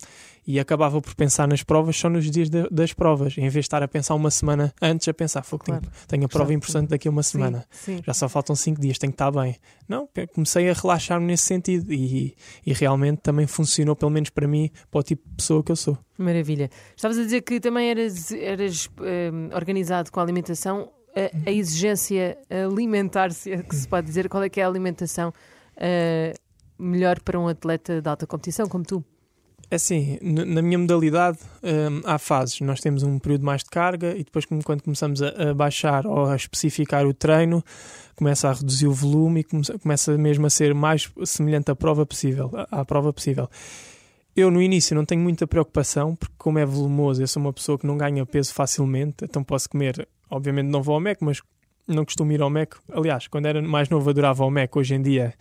E 0.46 0.60
acabava 0.60 1.02
por 1.02 1.16
pensar 1.16 1.48
nas 1.48 1.64
provas 1.64 1.96
só 1.96 2.10
nos 2.10 2.30
dias 2.30 2.50
de- 2.50 2.68
das 2.70 2.92
provas, 2.92 3.38
em 3.38 3.44
vez 3.44 3.54
de 3.54 3.60
estar 3.62 3.82
a 3.82 3.88
pensar 3.88 4.14
uma 4.14 4.30
semana 4.30 4.74
antes, 4.82 5.08
a 5.08 5.14
pensar, 5.14 5.42
"Fogo, 5.42 5.64
tenho, 5.64 5.80
Claro. 5.80 5.96
tenho 6.06 6.26
a 6.26 6.28
prova 6.28 6.52
Exato. 6.52 6.58
importante 6.58 6.90
daqui 6.90 7.08
a 7.08 7.12
uma 7.12 7.24
Sim, 7.24 7.32
semana. 7.32 7.66
sim. 7.72 8.02
Já 8.06 8.14
só 8.14 8.28
faltam 8.28 8.54
cinco 8.54 8.82
dias, 8.82 8.98
tenho 8.98 9.14
que 9.14 9.16
estar 9.16 9.32
bem. 9.32 9.56
Não, 9.88 10.10
comecei 10.36 10.70
a 10.70 10.74
relaxar-me 10.74 11.26
nesse 11.26 11.44
sentido 11.44 11.94
e, 11.94 12.36
e 12.66 12.74
realmente 12.74 13.20
também 13.22 13.48
funcionou, 13.48 13.96
pelo 13.96 14.12
menos 14.12 14.30
para 14.32 14.46
mim, 14.46 14.70
para 14.92 15.00
o 15.00 15.04
tipo 15.04 15.24
de 15.30 15.36
pessoa 15.38 15.64
que 15.64 15.72
eu 15.72 15.78
sou. 15.78 15.98
Maravilha. 16.18 16.70
Estavas 16.94 17.18
a 17.18 17.24
dizer 17.24 17.42
que 17.42 17.62
também 17.62 17.90
eras, 17.90 18.30
eras 18.34 18.90
hum, 19.00 19.50
organizado 19.56 20.12
com 20.12 20.20
a 20.20 20.24
alimentação. 20.24 20.92
A, 21.16 21.50
a 21.50 21.52
exigência 21.52 22.38
alimentar, 22.50 23.32
se 23.32 23.52
é 23.52 23.62
que 23.62 23.76
se 23.76 23.88
pode 23.88 24.08
dizer, 24.08 24.28
qual 24.30 24.42
é 24.44 24.50
que 24.50 24.60
é 24.60 24.64
a 24.64 24.68
alimentação 24.68 25.34
ah, 25.78 26.34
melhor 26.80 27.20
para 27.22 27.40
um 27.40 27.48
atleta 27.48 28.02
de 28.02 28.10
alta 28.10 28.26
competição 28.26 28.68
como 28.68 28.84
tu? 28.84 29.04
É 29.72 29.76
assim, 29.76 30.20
na 30.22 30.62
minha 30.62 30.78
modalidade 30.78 31.40
hum, 31.64 32.02
há 32.04 32.20
fases. 32.20 32.60
Nós 32.62 32.80
temos 32.80 33.02
um 33.02 33.18
período 33.18 33.44
mais 33.44 33.64
de 33.64 33.70
carga 33.72 34.12
e 34.16 34.24
depois, 34.24 34.46
quando 34.46 34.84
começamos 34.84 35.20
a, 35.22 35.50
a 35.50 35.54
baixar 35.54 36.06
ou 36.06 36.26
a 36.26 36.36
especificar 36.36 37.08
o 37.08 37.14
treino, 37.14 37.64
começa 38.16 38.50
a 38.50 38.54
reduzir 38.54 38.86
o 38.88 38.92
volume 38.92 39.40
e 39.40 39.44
come- 39.44 39.64
começa 39.82 40.16
mesmo 40.18 40.46
a 40.46 40.50
ser 40.50 40.76
mais 40.76 41.10
semelhante 41.26 41.72
à 41.72 41.76
prova 41.76 42.06
possível. 42.06 42.52
à- 42.54 42.82
À 42.82 42.86
prova 42.86 43.12
possível. 43.12 43.50
Eu, 44.36 44.52
no 44.52 44.62
início, 44.62 44.96
não 44.96 45.06
tenho 45.06 45.22
muita 45.22 45.48
preocupação, 45.48 46.16
porque, 46.16 46.34
como 46.38 46.60
é 46.60 46.66
volumoso, 46.66 47.22
eu 47.24 47.28
sou 47.28 47.42
uma 47.42 47.54
pessoa 47.54 47.78
que 47.80 47.88
não 47.88 47.98
ganha 47.98 48.24
peso 48.28 48.54
facilmente, 48.54 49.24
então 49.24 49.44
posso 49.44 49.68
comer. 49.70 50.08
Obviamente, 50.34 50.68
não 50.68 50.82
vou 50.82 50.96
ao 50.96 51.02
Mac, 51.02 51.18
mas 51.22 51.42
não 51.88 52.04
costumo 52.04 52.32
ir 52.32 52.42
ao 52.42 52.50
Mac. 52.50 52.74
Aliás, 52.92 53.28
quando 53.28 53.46
era 53.46 53.62
mais 53.62 53.88
novo, 53.90 54.10
adorava 54.10 54.44
ao 54.44 54.50
Mac. 54.52 54.76
Hoje 54.76 54.96
em 54.96 55.02
dia, 55.02 55.34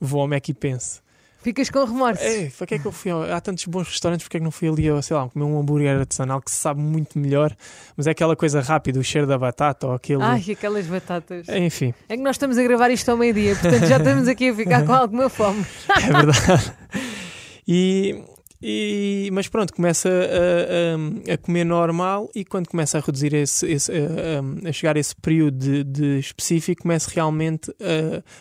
vou 0.00 0.20
ao 0.20 0.28
Mac 0.28 0.48
e 0.48 0.54
penso. 0.54 1.02
Ficas 1.42 1.68
com 1.68 1.84
remorso. 1.84 2.22
Ei, 2.22 2.50
para 2.56 2.66
que 2.66 2.74
é 2.74 2.78
que 2.78 2.86
eu 2.86 2.92
fui? 2.92 3.10
ao- 3.10 3.22
Há 3.30 3.38
tantos 3.38 3.66
bons 3.66 3.86
restaurantes, 3.86 4.24
porque 4.24 4.38
é 4.38 4.40
que 4.40 4.44
não 4.44 4.50
fui 4.50 4.66
ali, 4.66 4.88
a, 4.88 5.02
sei 5.02 5.14
lá, 5.14 5.28
comer 5.28 5.44
um 5.44 5.60
hambúrguer 5.60 5.98
artesanal 6.00 6.40
que 6.40 6.50
se 6.50 6.56
sabe 6.56 6.80
muito 6.80 7.18
melhor, 7.18 7.54
mas 7.96 8.06
é 8.06 8.12
aquela 8.12 8.34
coisa 8.34 8.62
rápida, 8.62 8.98
o 8.98 9.04
cheiro 9.04 9.26
da 9.26 9.36
batata 9.36 9.86
ou 9.88 9.92
aquele. 9.92 10.22
Ai, 10.22 10.42
aquelas 10.52 10.86
batatas. 10.86 11.46
Enfim, 11.50 11.92
É 12.08 12.16
que 12.16 12.22
nós 12.22 12.36
estamos 12.36 12.56
a 12.56 12.62
gravar 12.62 12.90
isto 12.90 13.10
ao 13.10 13.16
meio-dia, 13.18 13.56
portanto 13.56 13.86
já 13.86 13.98
estamos 13.98 14.26
aqui 14.26 14.48
a 14.48 14.54
ficar 14.54 14.86
com 14.86 14.92
alguma 14.94 15.28
fome. 15.28 15.64
é 16.02 16.12
verdade. 16.12 16.72
E, 17.66 18.22
e- 18.66 19.30
mas 19.32 19.46
pronto, 19.48 19.72
começa 19.74 20.08
a, 20.08 21.30
a- 21.30 21.34
a 21.34 21.38
comer 21.38 21.64
normal 21.64 22.30
e 22.34 22.44
quando 22.44 22.68
começa 22.68 22.98
a 22.98 23.00
reduzir 23.00 23.34
esse, 23.34 23.66
esse- 23.70 23.92
a, 23.92 24.68
a- 24.68 24.72
chegar 24.72 24.96
a 24.96 25.00
esse 25.00 25.14
período 25.16 25.58
de, 25.58 25.84
de 25.84 26.18
específico, 26.18 26.82
começa 26.82 27.10
realmente 27.14 27.70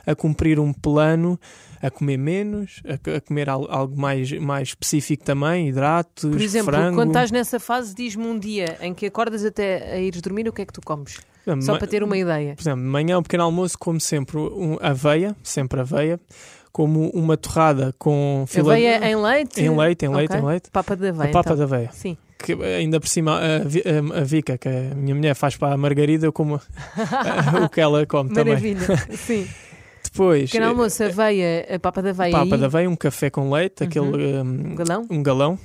a, 0.07 0.15
cumprir 0.15 0.59
um 0.59 0.71
plano, 0.71 1.39
a 1.81 1.89
comer 1.91 2.17
menos, 2.17 2.81
a, 2.85 3.19
comer 3.21 3.49
al- 3.49 3.69
algo 3.69 3.99
mais, 3.99 4.31
mais 4.39 4.69
específico 4.69 5.23
também, 5.23 5.67
hidratos, 5.69 6.29
Por 6.31 6.41
exemplo, 6.41 6.71
frango. 6.73 6.95
quando 6.95 7.09
estás 7.09 7.29
nessa 7.31 7.59
fase, 7.59 7.93
diz-me 7.93 8.25
um 8.25 8.39
dia 8.39 8.77
em 8.81 8.93
que 8.93 9.05
acordas 9.07 9.43
até 9.43 9.93
a 9.93 9.99
ires 9.99 10.21
dormir, 10.21 10.47
o 10.47 10.53
que 10.53 10.61
é 10.61 10.65
que 10.65 10.73
tu 10.73 10.81
comes? 10.81 11.19
Só 11.61 11.73
Ma- 11.73 11.77
para 11.77 11.87
ter 11.87 12.01
uma 12.01 12.17
ideia. 12.17 12.55
Por 12.55 12.61
exemplo, 12.61 12.79
de 12.81 12.87
manhã, 12.87 13.19
um 13.19 13.21
pequeno 13.23 13.43
almoço, 13.43 13.77
como 13.77 13.99
sempre 13.99 14.37
um, 14.37 14.77
aveia, 14.81 15.35
sempre 15.43 15.81
aveia, 15.81 16.17
como 16.73 17.09
uma 17.11 17.37
torrada 17.37 17.93
com 17.97 18.43
fila 18.47 18.73
Aveia 18.73 19.09
em 19.09 19.15
leite? 19.15 19.61
em 19.61 19.69
leite, 19.77 20.05
em 20.05 20.09
leite, 20.09 20.31
Ok. 20.31 20.41
em 20.41 20.45
leite. 20.45 20.69
Papa 20.71 20.95
de 20.97 21.07
aveia. 21.09 21.29
a 21.29 21.31
papa 21.33 21.53
então. 21.53 21.55
de 21.55 21.63
aveia. 21.63 21.89
Sim. 21.93 22.17
Que 22.39 22.51
ainda 22.61 22.99
por 22.99 23.07
cima 23.07 23.39
a, 23.39 24.17
a- 24.17 24.19
a 24.19 24.23
Vika, 24.25 24.57
que 24.57 24.67
a 24.67 24.93
minha 24.95 25.15
mulher 25.15 25.33
faz 25.35 25.55
para 25.55 25.73
a 25.73 25.77
Margarida, 25.77 26.25
eu 26.25 26.33
como 26.33 26.55
o 27.63 27.69
que 27.69 27.79
ela 27.79 28.05
come 28.05 28.31
também. 28.33 28.55
Maravilha. 28.55 28.97
Sim. 29.15 29.47
Depois, 30.03 30.51
Pequeno 30.51 30.69
almoço, 30.71 31.03
aveia, 31.03 31.65
a 31.73 31.79
papa 31.79 32.01
eh, 32.05 32.09
aveia. 32.09 32.31
papa 32.33 32.57
de 32.57 32.65
aveia, 32.65 32.89
um 32.89 32.95
café 32.95 33.29
com 33.29 33.49
leite, 33.49 33.83
aquele 33.83 34.05
um 34.05 34.41
um, 34.41 34.75
galão. 34.75 35.07
um 35.09 35.23
galão. 35.23 35.59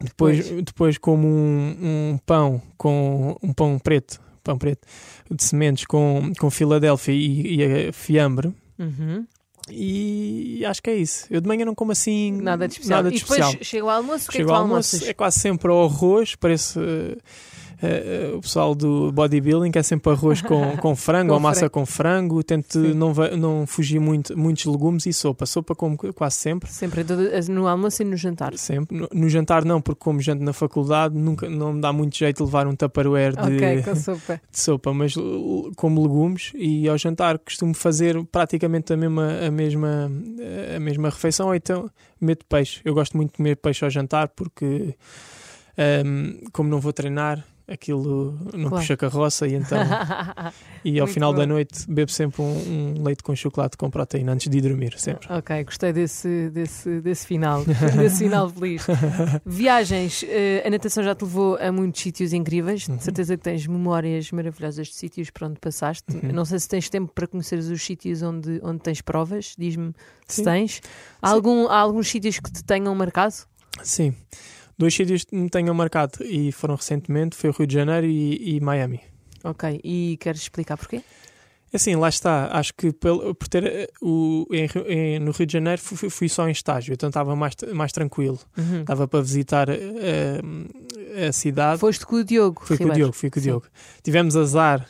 Depois, 0.00 0.48
depois 0.62 0.96
como 0.98 1.26
um, 1.28 1.76
um 2.14 2.18
pão 2.24 2.62
com 2.76 3.36
um 3.42 3.52
pão 3.52 3.78
preto, 3.78 4.20
pão 4.44 4.56
preto 4.56 4.86
de 5.30 5.42
sementes 5.44 5.84
com, 5.84 6.32
com 6.38 6.48
Filadélfia 6.50 7.12
e, 7.12 7.60
e 7.88 7.92
fiambre. 7.92 8.52
Uhum. 8.78 9.26
E 9.70 10.64
acho 10.64 10.82
que 10.82 10.90
é 10.90 10.96
isso. 10.96 11.26
Eu 11.30 11.40
de 11.40 11.48
manhã 11.48 11.64
não 11.64 11.74
como 11.74 11.92
assim 11.92 12.32
Nada 12.32 12.66
de 12.66 12.74
especial. 12.74 12.98
Nada 12.98 13.10
de 13.10 13.16
e 13.16 13.20
depois 13.20 13.38
especial. 13.40 13.64
chega 13.64 13.84
o 13.84 13.90
almoço, 13.90 14.28
o 14.28 14.30
que 14.30 14.38
é 14.38 14.40
Chego 14.40 14.50
ao 14.52 14.62
almoço, 14.62 15.04
é 15.08 15.14
quase 15.14 15.40
sempre 15.40 15.70
ao 15.70 15.84
arroz, 15.84 16.34
parece 16.34 16.78
eh, 17.80 18.32
o 18.34 18.40
pessoal 18.40 18.74
do 18.74 19.12
bodybuilding 19.12 19.70
é 19.74 19.82
sempre 19.82 20.12
arroz 20.12 20.42
com, 20.42 20.76
com 20.78 20.96
frango 20.96 21.28
Com 21.28 21.34
ou 21.34 21.40
massa 21.40 21.60
frango. 21.60 21.72
com 21.72 21.86
frango. 21.86 22.42
Tento 22.42 22.80
Sim. 22.80 22.94
não, 22.94 23.12
não 23.36 23.66
fugir 23.66 24.00
muito, 24.00 24.36
muitos 24.36 24.64
legumes 24.64 25.06
e 25.06 25.12
sopa. 25.12 25.46
Sopa 25.46 25.74
como 25.74 25.96
quase 26.12 26.36
sempre. 26.36 26.70
Sempre, 26.70 27.04
no 27.48 27.68
almoço 27.68 28.02
e 28.02 28.04
no 28.04 28.16
jantar. 28.16 28.56
Sempre. 28.56 28.96
No, 28.96 29.08
no 29.12 29.28
jantar 29.28 29.64
não, 29.64 29.80
porque 29.80 30.00
como 30.00 30.20
janto 30.20 30.42
na 30.42 30.52
faculdade 30.52 31.16
nunca, 31.16 31.48
não 31.48 31.74
me 31.74 31.80
dá 31.80 31.92
muito 31.92 32.16
jeito 32.16 32.44
levar 32.44 32.66
um 32.66 32.74
tupperware 32.74 33.34
de, 33.36 33.56
Ok, 33.56 33.82
com 33.82 33.94
sopa. 33.96 34.40
de 34.50 34.60
sopa, 34.60 34.92
mas 34.92 35.14
como 35.76 36.02
legumes 36.02 36.52
e 36.54 36.88
ao 36.88 36.98
jantar 36.98 37.38
costumo 37.38 37.74
fazer 37.74 38.22
praticamente 38.32 38.92
a 38.92 38.96
mesma, 38.96 39.38
a 39.46 39.50
mesma, 39.50 40.10
a 40.74 40.80
mesma 40.80 41.10
refeição 41.10 41.46
ou 41.48 41.54
então 41.54 41.90
meto 42.20 42.44
peixe. 42.46 42.80
Eu 42.84 42.94
gosto 42.94 43.16
muito 43.16 43.30
de 43.30 43.36
comer 43.36 43.56
peixe 43.56 43.84
ao 43.84 43.90
jantar 43.90 44.28
porque 44.28 44.94
ahm, 45.76 46.40
como 46.52 46.68
não 46.68 46.80
vou 46.80 46.92
treinar 46.92 47.44
aquilo 47.68 48.32
não 48.54 48.68
Claro. 48.70 48.76
puxa 48.76 48.96
carroça 48.96 49.46
e 49.46 49.54
então 49.54 49.78
e 50.84 50.98
ao 50.98 51.06
Muito 51.06 51.14
final 51.14 51.32
da 51.34 51.42
bom. 51.42 51.48
noite 51.52 51.84
bebo 51.88 52.10
sempre 52.10 52.40
um, 52.42 52.96
um 52.98 53.02
leite 53.04 53.22
com 53.22 53.36
chocolate 53.36 53.76
com 53.76 53.90
proteína 53.90 54.32
antes 54.32 54.48
de 54.48 54.56
ir 54.58 54.62
dormir, 54.62 54.94
sempre. 54.98 55.30
ok, 55.32 55.64
gostei 55.64 55.92
desse, 55.92 56.48
desse, 56.50 57.00
desse 57.00 57.26
final, 57.26 57.64
desse 57.96 58.18
final 58.24 58.48
feliz. 58.48 58.86
Viagens, 59.44 60.24
eh, 60.26 60.62
a 60.66 60.70
natação 60.70 61.02
já 61.04 61.14
te 61.14 61.22
levou 61.24 61.56
a 61.60 61.70
muitos 61.70 62.00
sítios 62.00 62.32
incríveis, 62.32 62.88
Uhum. 62.88 62.96
de 62.96 63.04
certeza 63.04 63.36
que 63.36 63.42
tens 63.42 63.66
memórias 63.66 64.30
maravilhosas 64.32 64.88
de 64.88 64.94
sítios 64.94 65.30
por 65.30 65.44
onde 65.44 65.58
passaste. 65.60 66.04
Uhum. 66.16 66.32
Não 66.32 66.44
sei 66.44 66.58
se 66.58 66.68
tens 66.68 66.88
tempo 66.88 67.12
para 67.12 67.26
conheceres 67.26 67.68
os 67.68 67.82
sítios 67.84 68.22
onde, 68.22 68.60
onde 68.62 68.80
tens 68.80 69.00
provas, 69.00 69.54
diz-me 69.58 69.92
se 70.26 70.42
tens. 70.42 70.80
Há, 71.20 71.28
Sim. 71.28 71.34
algum, 71.34 71.66
há 71.68 71.76
alguns 71.78 72.08
sítios 72.08 72.38
que 72.38 72.50
te 72.50 72.64
tenham 72.64 72.94
marcado? 72.94 73.34
Sim. 73.82 74.14
Dois 74.78 74.94
sítios 74.94 75.24
que 75.24 75.34
me 75.34 75.50
tenham 75.50 75.74
marcado 75.74 76.24
e 76.24 76.52
foram 76.52 76.76
recentemente, 76.76 77.36
foi 77.36 77.50
o 77.50 77.52
Rio 77.52 77.66
de 77.66 77.74
Janeiro 77.74 78.06
e, 78.06 78.56
e 78.56 78.60
Miami. 78.60 79.00
Ok, 79.44 79.80
e 79.82 80.16
queres 80.20 80.40
explicar 80.42 80.76
porquê? 80.76 81.00
Assim, 81.74 81.94
lá 81.96 82.08
está. 82.08 82.48
Acho 82.52 82.72
que 82.74 82.92
pelo, 82.92 83.34
por 83.34 83.46
ter 83.46 83.90
o, 84.00 84.46
em 84.52 84.68
em- 84.86 85.18
no 85.18 85.32
Rio 85.32 85.46
de 85.46 85.52
Janeiro 85.52 85.80
fui, 85.82 86.08
fui 86.08 86.28
só 86.28 86.48
em 86.48 86.52
estágio, 86.52 86.94
então 86.94 87.08
estava 87.10 87.36
mais, 87.36 87.54
mais 87.74 87.92
tranquilo. 87.92 88.38
Uhum. 88.56 88.80
Estava 88.80 89.06
para 89.06 89.20
visitar 89.20 89.68
eh, 89.68 90.40
a 91.28 91.32
cidade. 91.32 91.78
Foste 91.80 92.06
com 92.06 92.16
o 92.16 92.24
Diogo. 92.24 92.62
Fui 92.64 92.76
com 92.78 92.84
o 92.84 92.86
Ribeiro. 92.86 92.96
Diogo, 92.96 93.12
fui 93.16 93.30
com 93.30 93.38
o 93.38 93.42
Sim. 93.42 93.48
Diogo. 93.50 93.66
Tivemos 94.02 94.34
azar 94.36 94.88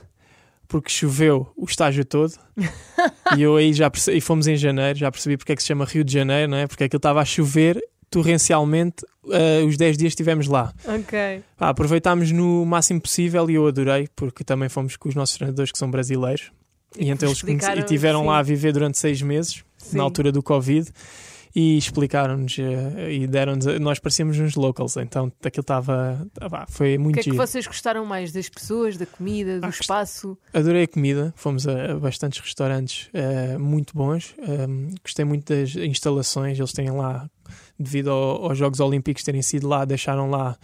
porque 0.69 0.91
choveu 0.91 1.51
o 1.57 1.65
estágio 1.65 2.05
todo 2.05 2.35
e 3.37 3.43
eu 3.43 3.57
aí 3.57 3.73
já 3.73 3.91
percebi, 3.91 4.19
e 4.19 4.21
fomos 4.21 4.47
em 4.47 4.57
janeiro, 4.57 4.99
já 4.99 5.11
percebi 5.11 5.37
porque 5.37 5.53
é 5.53 5.57
que 5.57 5.63
se 5.63 5.69
chama 5.69 5.85
Rio 5.85 6.05
de 6.05 6.13
Janeiro, 6.13 6.51
não 6.51 6.59
é? 6.59 6.67
Porque 6.67 6.85
aquilo 6.85 6.99
estava 6.99 7.21
a 7.21 7.25
chover 7.25 7.83
torrencialmente 8.11 9.05
eh, 9.31 9.63
os 9.67 9.77
10 9.77 9.97
dias 9.97 10.13
estivemos 10.13 10.47
lá. 10.47 10.73
Ok. 10.87 11.43
Aproveitámos 11.59 12.33
no 12.33 12.65
máximo 12.65 13.01
possível 13.01 13.49
e 13.51 13.55
eu 13.55 13.67
adorei, 13.67 14.09
porque 14.15 14.43
também 14.43 14.69
fomos 14.69 14.97
com 14.97 15.09
os 15.09 15.15
nossos 15.15 15.37
treinadores 15.37 15.71
que 15.71 15.79
são 15.79 15.91
brasileiros. 15.91 16.51
E, 16.97 17.05
que 17.05 17.11
então 17.11 17.29
eles 17.29 17.43
e 17.43 17.83
tiveram 17.83 18.21
sim. 18.21 18.27
lá 18.27 18.39
a 18.39 18.43
viver 18.43 18.73
durante 18.73 18.99
seis 18.99 19.21
meses, 19.21 19.63
Sim. 19.77 19.99
na 19.99 20.03
altura 20.03 20.33
do 20.33 20.43
Covid, 20.43 20.91
e 21.55 21.77
explicaram-nos 21.79 22.59
eh, 22.59 23.13
e 23.13 23.27
deram-nos. 23.27 23.67
Nós 23.81 23.99
parecíamos 23.99 24.39
uns 24.39 24.55
locals, 24.55 24.97
então 24.97 25.33
aquilo 25.43 25.63
estava. 25.63 26.27
foi 26.69 26.97
O 26.97 27.01
muito 27.01 27.15
que 27.15 27.21
é 27.21 27.23
que 27.25 27.31
giro. 27.33 27.47
vocês 27.47 27.67
gostaram 27.67 28.05
mais 28.05 28.33
das 28.33 28.49
pessoas, 28.49 28.97
da 28.97 29.07
comida, 29.07 29.59
do 29.61 29.65
Ah, 29.65 29.69
gost- 29.69 29.81
espaço? 29.81 30.39
Adorei 30.53 30.85
a 30.85 30.89
comida, 30.89 31.33
fomos 31.37 31.67
a, 31.67 31.93
a 31.93 31.97
bastantes 31.97 32.41
restaurantes 32.41 33.09
eh, 33.13 33.57
muito 33.59 33.95
bons. 33.97 34.35
Gostei 35.03 35.25
muito 35.25 35.53
das 35.53 35.75
instalações, 35.77 36.59
eles 36.59 36.73
têm 36.73 36.91
lá, 36.91 37.29
devido 37.79 38.11
ao- 38.11 38.47
aos 38.51 38.59
Jogos 38.59 38.81
Olímpicos 38.81 39.23
terem 39.23 39.43
sido 39.43 39.67
lá, 39.69 39.85
deixaram 39.85 40.31
lá 40.31 40.57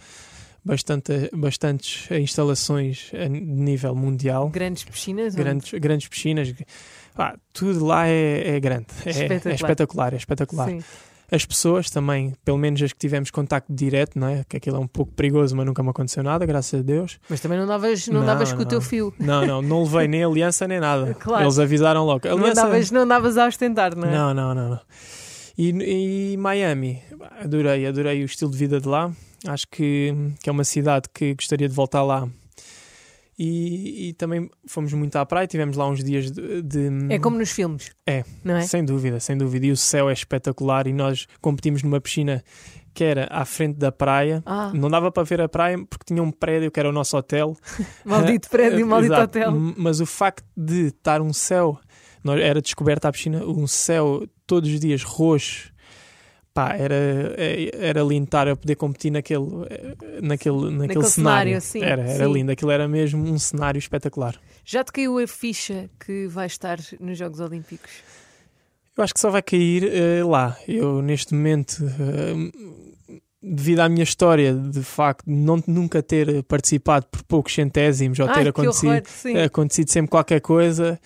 bastante, 0.63 1.29
bastantes 1.33 2.09
instalações 2.11 3.11
a 3.13 3.27
nível 3.27 3.95
mundial. 3.95 4.49
Grandes 4.49 4.83
piscinas? 4.83 5.33
onde? 5.33 5.43
Grandes, 5.43 5.71
grandes 5.79 6.07
piscinas, 6.07 6.53
Pá, 7.15 7.35
tudo 7.53 7.85
lá 7.85 8.07
é, 8.07 8.55
é 8.55 8.59
grande, 8.59 8.87
é 9.05 9.09
Espetacular. 9.09 9.51
é 9.51 9.55
espetacular, 9.55 10.13
é 10.13 10.17
espetacular. 10.17 10.69
Sim. 10.69 10.79
As 11.31 11.43
pessoas 11.43 11.89
também, 11.89 12.33
pelo 12.45 12.57
menos 12.57 12.79
as 12.83 12.93
que 12.93 12.99
tivemos 12.99 13.31
contacto 13.31 13.73
direto, 13.73 14.19
não 14.19 14.27
é? 14.27 14.43
que 14.47 14.57
aquilo 14.57 14.75
é 14.77 14.79
um 14.79 14.85
pouco 14.87 15.11
perigoso, 15.13 15.55
mas 15.55 15.65
nunca 15.65 15.81
me 15.81 15.89
aconteceu 15.89 16.21
nada, 16.21 16.45
graças 16.45 16.79
a 16.79 16.83
Deus. 16.83 17.17
Mas 17.27 17.39
também 17.39 17.57
não 17.57 17.65
davas, 17.65 18.07
não 18.07 18.19
Não, 18.19 18.27
davas 18.27 18.51
com 18.53 18.59
o 18.59 18.61
não. 18.61 18.67
teu 18.67 18.79
fio. 18.81 19.11
Não, 19.17 19.43
não, 19.45 19.61
não 19.61 19.83
levei 19.83 20.07
nem 20.07 20.23
aliança 20.23 20.67
nem 20.67 20.79
nada. 20.79 21.15
Claro. 21.15 21.45
Eles 21.45 21.57
avisaram 21.57 22.05
logo. 22.05 22.27
Não 22.27 22.37
Aliança... 22.37 22.61
davas, 22.61 22.91
não 22.91 23.07
davas 23.07 23.37
a 23.37 23.47
ostentar, 23.47 23.95
não 23.95 24.07
é? 24.07 24.11
Não, 24.11 24.33
não, 24.35 24.53
não. 24.53 24.69
não. 24.69 24.79
E, 25.57 26.33
e 26.33 26.37
Miami, 26.37 27.01
adorei, 27.41 27.87
adorei 27.87 28.21
o 28.21 28.25
estilo 28.25 28.51
de 28.51 28.57
vida 28.57 28.79
de 28.79 28.87
lá. 28.87 29.11
Acho 29.47 29.65
que, 29.67 30.13
que 30.43 30.49
é 30.49 30.51
uma 30.51 30.63
cidade 30.63 31.07
que 31.11 31.33
gostaria 31.33 31.67
de 31.67 31.73
voltar 31.73 32.03
lá. 32.03 32.27
E, 33.37 34.09
e 34.09 34.13
também 34.13 34.49
fomos 34.65 34.93
muito 34.93 35.15
à 35.17 35.25
praia, 35.25 35.45
tivemos 35.45 35.75
lá 35.75 35.87
uns 35.89 36.03
dias 36.03 36.31
de. 36.31 36.61
de- 36.61 36.89
É 37.09 37.19
como 37.19 37.37
nos 37.37 37.51
filmes. 37.51 37.91
É. 38.07 38.23
Não 38.43 38.55
é? 38.55 38.61
Sem 38.61 38.83
dúvida, 38.85 39.19
sem 39.19 39.37
dúvida. 39.37 39.65
E 39.65 39.71
o 39.71 39.77
céu 39.77 40.09
é 40.09 40.13
espetacular. 40.13 40.87
E 40.87 40.93
nós 40.93 41.27
competimos 41.41 41.83
numa 41.83 41.99
piscina 41.99 42.41
que 42.93 43.03
era 43.03 43.27
à 43.29 43.43
frente 43.43 43.77
da 43.77 43.91
praia. 43.91 44.41
Ah, 44.45 44.71
Não 44.73 44.89
dava 44.89 45.11
para 45.11 45.23
ver 45.23 45.41
a 45.41 45.49
praia 45.49 45.77
porque 45.89 46.05
tinha 46.05 46.23
um 46.23 46.31
prédio 46.31 46.71
que 46.71 46.79
era 46.79 46.87
o 46.87 46.93
nosso 46.93 47.17
hotel. 47.17 47.57
maldito 48.05 48.49
prédio, 48.49 48.87
maldito 48.87 49.13
Exato. 49.13 49.37
hotel. 49.39 49.51
Mas 49.75 49.99
o 49.99 50.05
facto 50.05 50.45
de 50.55 50.87
estar 50.87 51.21
um 51.21 51.33
céu, 51.33 51.77
nós- 52.23 52.39
era 52.39 52.61
descoberta 52.61 53.09
a 53.09 53.11
piscina, 53.11 53.43
um 53.45 53.67
céu 53.67 54.25
todos 54.47 54.69
os 54.71 54.79
dias 54.79 55.03
roxo, 55.03 55.73
pá, 56.55 56.73
era, 56.75 56.95
é- 57.37 57.69
era 57.89 58.01
lindo 58.01 58.23
estar 58.23 58.47
a 58.47 58.55
poder 58.55 58.75
competir 58.75 59.11
naquele, 59.11 59.45
naquele, 60.21 60.55
naquele, 60.71 60.77
Naquele 60.77 61.03
cenário, 61.03 61.61
cenário. 61.61 61.61
sim, 61.61 61.83
era, 61.83 62.01
era 62.01 62.25
sim. 62.25 62.33
lindo, 62.33 62.51
aquilo 62.51 62.71
era 62.71 62.87
mesmo 62.87 63.23
um 63.23 63.37
cenário 63.37 63.77
espetacular. 63.77 64.39
Já 64.63 64.83
te 64.83 64.91
caiu 64.93 65.19
a 65.19 65.27
ficha 65.27 65.89
que 66.03 66.25
vai 66.27 66.47
estar 66.47 66.79
nos 66.99 67.17
Jogos 67.17 67.39
Olímpicos? 67.41 67.91
Eu 68.97 69.03
acho 69.03 69.13
que 69.13 69.19
só 69.19 69.29
vai 69.29 69.41
cair 69.41 69.83
eh, 69.93 70.23
lá. 70.23 70.55
Eu, 70.65 71.01
neste 71.01 71.33
momento, 71.35 71.83
eh, 71.99 73.19
devido 73.43 73.81
à 73.81 73.89
minha 73.89 74.03
história, 74.03 74.53
de 74.53 74.81
facto, 74.81 75.25
não, 75.27 75.61
nunca 75.67 76.01
ter 76.01 76.41
participado 76.43 77.05
por 77.11 77.21
poucos 77.23 77.53
centésimos 77.53 78.17
ou 78.19 78.27
Ai, 78.29 78.33
ter 78.35 78.49
acontecido, 78.49 79.03
horror, 79.27 79.43
acontecido 79.45 79.89
sempre 79.91 80.09
qualquer 80.09 80.39
coisa, 80.39 80.97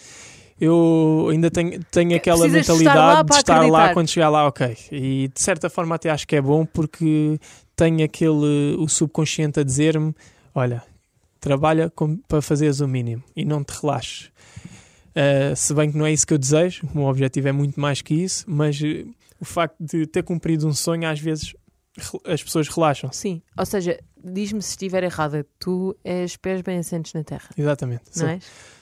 eu 0.59 1.27
ainda 1.31 1.49
tenho, 1.49 1.83
tenho 1.85 2.15
aquela 2.15 2.47
Precisas 2.47 2.77
de 2.77 2.83
estar 2.83 2.95
lá 2.95 3.07
mentalidade 3.17 3.29
de 3.31 3.37
estar 3.37 3.67
lá 3.67 3.93
quando 3.93 4.07
chegar 4.09 4.29
lá, 4.29 4.47
ok. 4.47 4.77
E 4.91 5.29
de 5.33 5.41
certa 5.41 5.69
forma 5.69 5.95
até 5.95 6.09
acho 6.09 6.27
que 6.27 6.35
é 6.35 6.41
bom 6.41 6.65
porque 6.65 7.39
tenho 7.75 8.03
aquele 8.03 8.75
o 8.77 8.87
subconsciente 8.87 9.59
a 9.59 9.63
dizer-me: 9.63 10.13
olha, 10.53 10.83
trabalha 11.39 11.89
com- 11.89 12.17
para 12.17 12.41
fazeres 12.41 12.79
o 12.81 12.87
mínimo 12.87 13.23
e 13.35 13.45
não 13.45 13.63
te 13.63 13.71
relaxes. 13.81 14.31
Uh, 15.09 15.55
se 15.55 15.73
bem 15.73 15.91
que 15.91 15.97
não 15.97 16.05
é 16.05 16.11
isso 16.11 16.25
que 16.25 16.33
eu 16.33 16.37
desejo, 16.37 16.87
o 16.93 16.97
meu 16.97 17.07
objetivo 17.07 17.47
é 17.47 17.51
muito 17.51 17.79
mais 17.79 18.01
que 18.01 18.13
isso, 18.13 18.45
mas 18.47 18.79
uh, 18.79 18.85
o 19.39 19.45
facto 19.45 19.75
de 19.79 20.05
ter 20.05 20.23
cumprido 20.23 20.67
um 20.67 20.73
sonho, 20.73 21.07
às 21.09 21.19
vezes 21.19 21.53
as 22.25 22.43
pessoas 22.43 22.67
relaxam. 22.67 23.11
Sim. 23.11 23.41
Ou 23.57 23.65
seja, 23.65 23.99
diz-me 24.23 24.61
se 24.61 24.69
estiver 24.71 25.03
errada, 25.03 25.45
tu 25.57 25.95
és 26.03 26.37
pés 26.37 26.61
bem 26.61 26.77
assentes 26.77 27.13
na 27.13 27.23
terra, 27.23 27.49
Exatamente. 27.57 28.03
não 28.15 28.21
Sou, 28.21 28.27
é? 28.27 28.39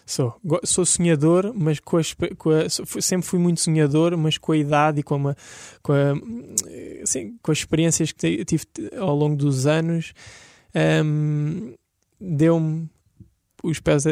Sou. 0.08 0.34
Sou 0.63 0.86
sonhador, 0.86 1.52
mas 1.54 1.80
com 1.80 1.98
a, 1.98 2.02
com 2.38 2.50
a- 2.50 2.67
sempre 2.70 3.28
fui 3.28 3.38
muito 3.38 3.60
sonhador, 3.62 4.17
mas 4.17 4.38
com 4.38 4.54
a 4.54 4.58
idade 4.58 5.02
e 5.02 5.04
com, 5.04 5.15
uma, 5.17 5.36
com, 5.84 5.91
a, 5.93 6.15
sim, 7.06 7.38
com 7.43 7.52
as 7.52 7.60
experiências 7.60 8.12
que 8.12 8.43
tive 8.46 8.65
ao 8.98 9.15
longo 9.15 9.36
dos 9.36 9.67
anos, 9.67 10.13
hum, 11.04 11.74
deu-me 12.20 12.89
os 13.63 13.80
pés. 13.80 14.04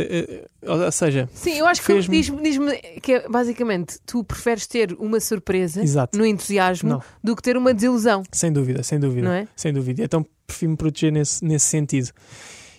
ou 0.63 0.91
seja, 0.91 1.29
Sim, 1.33 1.53
eu 1.59 1.67
acho 1.67 1.81
que 1.81 1.93
diz-me 2.09 2.41
diz-me 2.41 2.77
que 3.01 3.13
é, 3.13 3.29
basicamente 3.29 3.97
tu 4.05 4.23
preferes 4.23 4.65
ter 4.67 4.91
uma 4.99 5.19
surpresa 5.19 5.81
Exato. 5.83 6.17
no 6.17 6.25
entusiasmo 6.25 6.89
Não. 6.89 7.01
do 7.23 7.35
que 7.35 7.41
ter 7.43 7.55
uma 7.55 7.73
desilusão, 7.73 8.23
Sem 8.31 8.51
dúvida, 8.51 8.81
sem 8.83 8.99
dúvida. 8.99 9.27
não 9.27 9.33
é? 9.33 9.47
Sem 9.55 9.71
dúvida. 9.71 10.03
Então 10.03 10.25
prefiro 10.47 10.71
me 10.71 10.77
proteger 10.77 11.11
nesse, 11.11 11.45
nesse 11.45 11.65
sentido. 11.67 12.09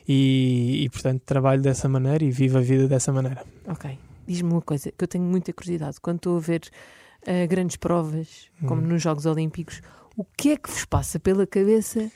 E, 0.09 0.85
e, 0.85 0.89
portanto 0.91 1.23
trabalho 1.27 1.61
dessa 1.61 1.89
maneira 1.89 2.23
e 2.25 2.31
vivo 2.31 2.59
a 2.59 2.61
vida 2.61 2.87
dessa 2.87 3.13
maneira. 3.13 3.45
Ok. 3.67 3.99
Diz-me 4.27 4.53
uma 4.53 4.63
coisa 4.63 4.91
que 4.91 5.03
eu 5.03 5.09
tenho 5.09 5.25
muita 5.25 5.53
curiosidade. 5.53 6.01
Quando 6.01 6.17
estou 6.17 6.37
a 6.37 6.41
ver 6.41 6.63
ah, 7.27 7.47
grandes 7.47 7.77
provas, 7.77 8.49
como 8.67 8.81
Hum. 8.81 8.87
nos 8.87 9.03
Jogos 9.03 9.27
Olímpicos, 9.27 9.83
o 10.17 10.25
que 10.25 10.53
é 10.53 10.57
que 10.57 10.71
vos 10.71 10.85
passa 10.85 11.19
pela 11.19 11.47
cabeça 11.47 12.11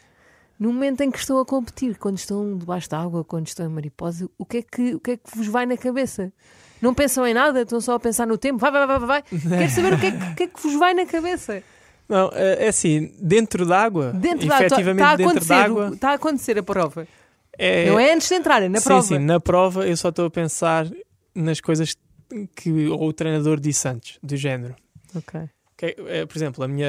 no 0.59 0.73
momento 0.73 1.01
em 1.01 1.11
que 1.11 1.19
estão 1.19 1.39
a 1.41 1.45
competir? 1.45 1.99
Quando 1.99 2.19
estão 2.19 2.57
debaixo 2.57 2.89
da 2.89 3.01
água, 3.01 3.25
quando 3.25 3.49
estão 3.49 3.67
em 3.67 3.69
mariposa, 3.69 4.29
o 4.39 4.45
que 4.47 4.59
é 4.59 4.63
que, 4.63 4.95
o 4.95 5.01
que, 5.01 5.11
é 5.13 5.17
que 5.17 5.37
vos 5.37 5.49
vai 5.49 5.67
na 5.67 5.77
cabeça? 5.77 6.33
Não 6.81 6.95
pensam 6.95 7.27
em 7.27 7.35
nada, 7.35 7.63
estão 7.63 7.81
só 7.81 7.95
a 7.95 8.01
pensar 8.01 8.27
no 8.27 8.39
tempo. 8.39 8.59
Vai, 8.59 8.71
vai, 8.71 8.87
vai, 8.87 8.99
vai. 9.01 9.23
Quero 9.29 9.71
saber 9.71 9.95
o 9.95 9.99
que, 9.99 10.07
é 10.07 10.11
que, 10.13 10.25
o 10.25 10.35
que 10.35 10.43
é 10.45 10.47
que 10.47 10.63
vos 10.63 10.75
vai 10.77 10.95
na 10.95 11.05
cabeça. 11.07 11.63
Não, 12.09 12.31
é 12.33 12.67
é 12.67 12.69
assim, 12.69 13.13
dentro 13.21 13.67
d'água, 13.67 14.13
efetivamente 14.17 15.17
dentro 15.17 15.45
d'água, 15.45 15.91
está 15.95 16.11
a 16.11 16.15
acontecer 16.15 16.59
a 16.59 16.63
prova. 16.63 17.07
É, 17.61 17.87
Não 17.91 17.99
é 17.99 18.13
antes 18.13 18.29
de 18.29 18.35
entrarem 18.35 18.69
na 18.69 18.79
sim, 18.81 18.85
prova. 18.85 19.03
sim, 19.03 19.19
na 19.19 19.39
prova 19.41 19.87
eu 19.87 19.97
só 19.97 20.09
estou 20.09 20.27
a 20.27 20.31
pensar 20.31 20.87
nas 21.35 21.61
coisas 21.61 21.97
que 22.57 22.89
o 22.89 23.13
treinador 23.13 23.59
disse 23.61 23.87
antes, 23.89 24.19
do 24.23 24.37
género. 24.37 24.75
Ok. 25.15 25.41
Que 25.77 25.87
é, 25.87 26.21
é, 26.21 26.27
por 26.27 26.37
exemplo, 26.37 26.63
a 26.65 26.69
minha 26.69 26.89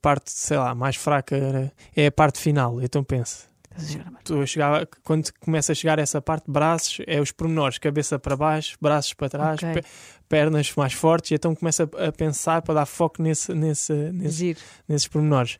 parte, 0.00 0.30
sei 0.30 0.56
lá, 0.56 0.74
mais 0.74 0.96
fraca 0.96 1.72
é 1.94 2.06
a 2.06 2.12
parte 2.12 2.38
final. 2.38 2.80
Então 2.80 3.02
penso, 3.04 3.46
a 3.72 3.80
a 4.18 4.22
tu 4.24 4.40
a 4.40 4.46
chegar, 4.46 4.86
quando 5.04 5.30
começa 5.40 5.72
a 5.72 5.74
chegar 5.74 5.98
essa 5.98 6.20
parte, 6.22 6.50
braços, 6.50 6.98
é 7.06 7.20
os 7.20 7.30
pormenores, 7.32 7.78
cabeça 7.78 8.18
para 8.18 8.36
baixo, 8.36 8.76
braços 8.80 9.12
para 9.14 9.28
trás, 9.28 9.62
Ok. 9.62 9.74
pe- 9.74 9.84
pernas 10.28 10.72
mais 10.76 10.92
fortes, 10.92 11.30
e 11.32 11.34
então 11.34 11.54
começa 11.54 11.88
a, 11.98 12.06
a 12.06 12.12
pensar 12.12 12.62
para 12.62 12.74
dar 12.74 12.86
foco 12.86 13.20
nesse, 13.22 13.52
nesse, 13.52 13.92
nesse, 13.92 14.56
nesses 14.88 15.08
pormenores. 15.08 15.58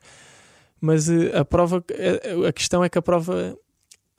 Mas 0.79 1.09
eh, 1.09 1.37
a 1.37 1.43
prova, 1.45 1.83
eh, 1.91 2.47
a 2.47 2.53
questão 2.53 2.83
é 2.83 2.89
que 2.89 2.97
a 2.97 3.01
prova, 3.01 3.55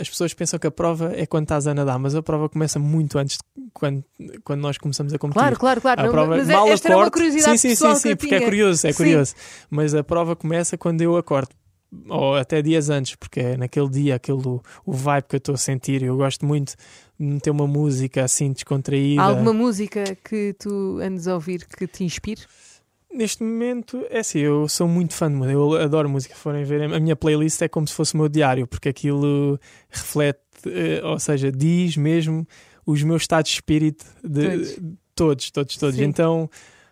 as 0.03 0.11
pessoas 0.11 0.35
pensam 0.35 0.59
que 0.59 0.67
a 0.67 0.71
prova 0.71 1.13
é 1.15 1.25
quando 1.25 1.45
estás 1.45 1.67
a 1.67 1.73
nadar, 1.73 1.99
mas 1.99 2.15
a 2.15 2.23
prova 2.23 2.49
começa 2.49 2.79
muito 2.79 3.19
antes 3.19 3.37
de 3.37 3.71
quando, 3.73 4.05
quando 4.43 4.61
nós 4.61 4.77
começamos 4.77 5.15
a 5.15 5.19
competir. 5.19 5.41
Claro, 5.41 5.57
claro, 5.59 5.81
claro. 5.81 6.01
A 6.01 6.05
Não, 6.05 6.11
prova, 6.11 6.37
mas 6.37 6.49
mal 6.49 6.69
esta 6.69 6.89
era 6.89 6.99
uma 6.99 7.11
curiosidade 7.11 7.59
sim, 7.59 7.75
sim, 7.75 7.77
sim, 7.77 7.95
sim, 7.95 8.17
porque 8.17 8.35
é 8.35 8.41
curioso, 8.41 8.87
é 8.87 8.91
Sim. 8.93 8.97
curioso. 8.97 9.35
Mas 9.71 9.95
a 9.95 10.03
prova 10.03 10.35
começa 10.35 10.77
quando 10.77 11.01
eu 11.01 11.17
acordo. 11.17 11.51
Ou 12.09 12.37
até 12.37 12.63
dias 12.63 12.89
antes, 12.89 13.15
porque 13.15 13.39
é 13.39 13.57
naquele 13.57 13.89
dia, 13.89 14.15
aquele, 14.15 14.41
o 14.85 14.93
vibe 14.93 15.25
que 15.29 15.37
eu 15.37 15.39
estou 15.39 15.55
a 15.55 15.59
sentir. 15.59 16.03
Eu 16.03 16.17
gosto 16.17 16.45
muito 16.45 16.75
de 17.21 17.27
meter 17.27 17.51
uma 17.51 17.67
música 17.67 18.25
assim 18.25 18.51
descontraída. 18.51 19.23
Há 19.23 19.27
alguma 19.27 19.53
música 19.53 20.03
que 20.25 20.55
tu 20.59 20.99
andes 21.03 21.29
a 21.29 21.35
ouvir 21.35 21.67
que 21.67 21.87
te 21.87 22.03
inspire? 22.03 22.41
Neste 23.15 23.43
momento, 23.43 24.05
é 24.09 24.21
assim, 24.21 24.39
eu 24.39 24.69
sou 24.69 24.89
muito 24.89 25.15
fã 25.15 25.29
de 25.29 25.35
música, 25.35 25.53
eu 25.53 25.75
adoro 25.75 26.09
música. 26.09 26.35
Forem 26.35 26.65
ver, 26.65 26.83
a 26.93 27.01
minha 27.01 27.15
playlist 27.15 27.61
é 27.61 27.69
como 27.69 27.87
se 27.87 27.95
fosse 27.95 28.15
o 28.15 28.17
meu 28.17 28.29
diário, 28.29 28.67
porque 28.67 28.89
aquilo 28.89 29.61
reflete, 29.91 30.41
eh, 30.67 31.01
ou 31.05 31.19
seja, 31.19 31.53
diz 31.53 31.97
mesmo 31.97 32.47
os 32.87 33.03
meus 33.03 33.23
estados 33.23 33.51
de 33.51 33.57
espírito 33.57 34.05
de 34.25 34.49
Todos. 34.49 34.79
todos, 35.15 35.51
todos, 35.51 35.77
todos. 35.77 35.99
Então, 36.01 36.49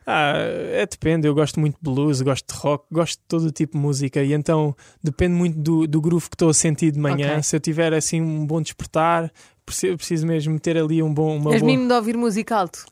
ah, 0.07 0.35
é 0.73 0.87
depende. 0.87 1.27
Eu 1.27 1.35
gosto 1.35 1.61
muito 1.61 1.75
de 1.75 1.83
blues, 1.83 2.21
gosto 2.21 2.53
de 2.53 2.61
rock, 2.61 2.85
gosto 2.91 3.19
de 3.19 3.25
todo 3.29 3.45
o 3.45 3.51
tipo 3.51 3.77
de 3.77 3.79
música, 3.79 4.23
e 4.23 4.33
então 4.33 4.75
depende 5.03 5.35
muito 5.35 5.59
do, 5.59 5.87
do 5.87 6.01
groove 6.01 6.29
que 6.29 6.35
estou 6.35 6.51
a 6.51 6.55
sentir 6.55 6.91
de 6.91 6.99
manhã. 6.99 7.33
Ok. 7.33 7.43
Se 7.45 7.57
eu 7.57 7.61
tiver 7.61 7.95
assim 7.95 8.21
um 8.21 8.47
bom 8.47 8.61
despertar, 8.61 9.33
preciso, 9.65 9.97
preciso 9.97 10.27
mesmo 10.27 10.59
ter 10.59 10.77
ali 10.77 11.03
um 11.03 11.13
bom. 11.13 11.37
Uma 11.37 11.53
És 11.53 11.61
boa, 11.63 11.73
mimo 11.73 11.87
de 11.87 11.95
ouvir 11.95 12.17
música 12.17 12.57
alto? 12.57 12.85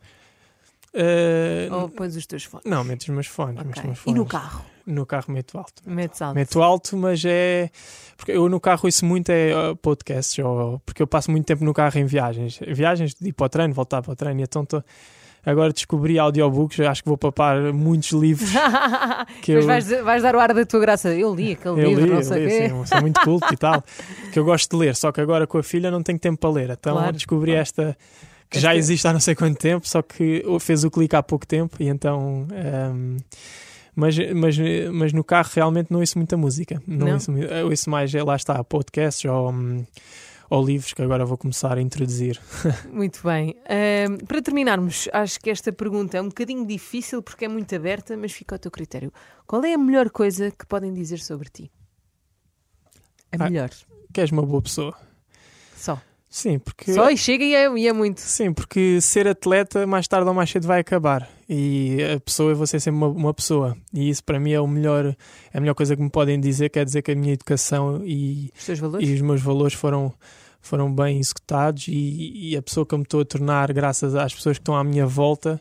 Eh, 0.95 1.69
Ou 1.71 1.89
pões 1.89 2.17
os 2.17 2.27
teus 2.27 2.45
fones? 2.45 2.65
Não, 2.65 2.83
meto 2.83 3.03
os 3.03 3.09
meus 3.09 3.27
fones. 3.27 3.57
meto 3.57 3.69
Ok. 3.71 3.81
os 3.83 3.87
meus 3.87 3.99
E 4.07 4.11
no 4.11 4.17
fones. 4.27 4.31
carro? 4.33 4.65
No 4.87 5.05
carro 5.07 5.25
meto 5.35 5.59
alto. 5.59 5.83
Metes 5.85 6.23
alto? 6.23 6.35
Meto 6.35 6.63
alto, 6.63 6.97
mas 6.97 7.23
é. 7.27 7.71
Porque 8.17 8.33
eu 8.33 8.49
no 8.49 8.59
carro 8.59 8.81
ouço 8.85 9.05
muito 9.05 9.29
é 9.31 9.53
uh, 9.55 9.77
podcasts, 9.77 10.39
ou... 10.43 10.81
porque 10.87 11.03
eu 11.03 11.07
passo 11.07 11.31
muito 11.31 11.45
tempo 11.45 11.63
no 11.63 11.75
carro 11.75 11.99
em 11.99 12.07
viagens. 12.07 12.59
Viagens 12.67 13.15
de 13.15 13.29
ir 13.29 13.33
para 13.35 13.45
o 13.47 13.49
treino, 13.51 13.75
voltar 13.75 14.01
para 14.01 14.13
o 14.13 14.17
treino. 14.17 14.41
Então 14.41 14.65
tô... 14.65 14.83
agora 15.45 15.75
descobri 15.75 16.19
audiobooks, 16.19 16.81
acho 16.81 17.03
que 17.03 17.09
vou 17.11 17.19
papar 17.19 17.71
muitos 17.75 18.13
livros 18.13 18.49
que 19.43 19.55
Mas 19.57 19.63
eu. 19.63 19.67
vais, 19.67 20.05
vais 20.05 20.23
dar 20.23 20.35
o 20.35 20.41
ar 20.41 20.55
da 20.55 20.65
tua 20.65 20.81
graça. 20.81 21.15
Eu 21.15 21.35
li 21.35 21.53
aquele 21.53 21.83
Eu 21.83 21.89
livro, 21.91 22.05
li, 22.05 22.11
não 22.11 22.17
eu 22.17 22.23
sei 22.25 22.45
li, 22.47 22.51
quê. 22.51 22.69
sim, 22.71 22.87
sou 22.87 23.01
muito 23.03 23.21
culto 23.21 23.53
e 23.53 23.57
tal. 23.59 23.85
Que 24.33 24.39
eu 24.39 24.45
gosto 24.47 24.71
de 24.71 24.77
ler, 24.87 24.97
só 24.97 25.13
que 25.13 25.21
agora 25.21 25.47
com 25.47 25.59
a 25.59 25.63
filha 25.63 25.91
não 25.91 26.03
tenho 26.03 26.19
tempo 26.19 26.39
para 26.41 26.49
ler. 26.51 26.71
Então 26.71 26.95
Claro. 26.95 27.13
descobri 27.13 27.53
esta 27.53 27.95
que 28.51 28.59
já 28.61 28.75
existe 28.75 29.07
há 29.07 29.13
não 29.13 29.21
sei 29.21 29.35
quanto 29.35 29.59
tempo, 29.59 29.87
só 29.89 30.01
que 30.03 30.43
fez 30.61 30.85
o 30.85 30.91
clique 30.91 31.15
há 31.17 31.23
pouco 31.23 31.47
tempo 31.47 31.77
e 31.81 31.89
então. 31.89 32.47
ehm, 32.53 33.17
mas, 33.95 34.17
mas, 34.33 34.57
mas 34.93 35.13
no 35.13 35.25
carro 35.25 35.51
realmente 35.53 35.91
não 35.91 35.99
ouço 36.01 36.17
muita 36.19 36.37
música. 36.37 36.81
Não, 36.87 37.07
Não? 37.07 37.15
Ouço, 37.15 37.33
eu 37.37 37.67
ouço 37.69 37.91
mais, 37.91 38.15
eh, 38.15 38.23
lá 38.23 38.37
está, 38.37 38.63
podcasts 38.63 39.25
ou, 39.29 39.51
hum, 39.51 39.85
ou 40.49 40.65
livros 40.65 40.93
que 40.95 41.03
agora 41.03 41.27
vou 41.27 41.37
começar 41.37 41.77
a 41.77 41.83
introduzir. 41.83 42.41
Muito 42.93 43.21
bem. 43.25 43.57
Ahm, 43.69 44.19
para 44.25 44.41
terminarmos, 44.41 45.09
acho 45.13 45.41
que 45.41 45.51
esta 45.51 45.73
pergunta 45.73 46.17
é 46.17 46.23
um 46.23 46.29
bocadinho 46.29 46.65
difícil 46.65 47.21
porque 47.23 47.45
é 47.45 47.49
muito 47.49 47.75
aberta, 47.75 48.17
mas 48.17 48.31
fica 48.33 48.55
ao 48.55 48.59
teu 48.61 48.71
critério. 48.71 49.13
Qual 49.47 49.65
é 49.65 49.75
a 49.75 49.79
melhor 49.79 50.11
coisa 50.11 50.51
que 50.53 50.65
podem 50.65 50.95
dizer 50.95 51.19
sobre 51.19 51.49
ti? 51.51 51.71
A 53.33 53.45
Ah, 53.45 53.51
melhor. 53.51 53.71
Que 54.13 54.21
és 54.21 54.31
uma 54.31 54.43
boa 54.47 54.63
pessoa. 54.63 54.97
Só. 55.77 56.01
Sim, 56.31 56.59
porque. 56.59 56.93
Só 56.93 57.11
e 57.11 57.17
chega 57.17 57.45
e 57.45 57.55
é, 57.55 57.79
e 57.79 57.89
é 57.89 57.93
muito. 57.93 58.21
Sim, 58.21 58.53
porque 58.53 59.01
ser 59.01 59.27
atleta 59.27 59.87
mais 59.87 60.07
tarde 60.07 60.29
ou 60.29 60.35
mais 60.35 60.51
cedo 60.51 60.67
vai 60.67 60.81
acabar. 60.81 61.29
E 61.49 61.99
a 62.15 62.21
pessoa, 62.21 62.53
eu 62.53 62.57
vou 62.57 62.67
ser 62.67 62.81
sempre 62.81 62.99
uma, 62.99 63.09
uma 63.09 63.35
pessoa. 63.35 63.77
E 63.95 64.11
isso 64.11 64.23
para 64.23 64.39
mim 64.39 64.53
é 64.53 64.61
o 64.61 64.67
melhor, 64.67 65.07
é 65.07 65.59
a 65.59 65.61
melhor 65.61 65.75
coisa 65.75 65.97
que 65.97 66.03
me 66.03 66.11
podem 66.11 66.39
dizer, 66.39 66.69
quer 66.69 66.85
dizer 66.85 67.01
que 67.01 67.13
a 67.13 67.15
minha 67.17 67.33
educação 67.33 68.03
e, 68.05 68.53
Os 68.55 68.69
e 69.01 69.15
os 69.15 69.21
meus 69.23 69.41
valores 69.41 69.73
foram, 69.73 70.13
foram 70.61 70.95
bem 70.95 71.19
executados 71.19 71.89
e, 71.89 72.51
e 72.51 72.57
a 72.57 72.61
pessoa 72.61 72.85
que 72.85 72.95
eu 72.95 72.99
me 72.99 73.05
estou 73.05 73.23
a 73.23 73.25
tornar, 73.25 73.73
graças 73.73 74.15
às 74.15 74.35
pessoas 74.35 74.59
que 74.59 74.63
estão 74.63 74.77
à 74.77 74.85
minha 74.85 75.07
volta, 75.07 75.61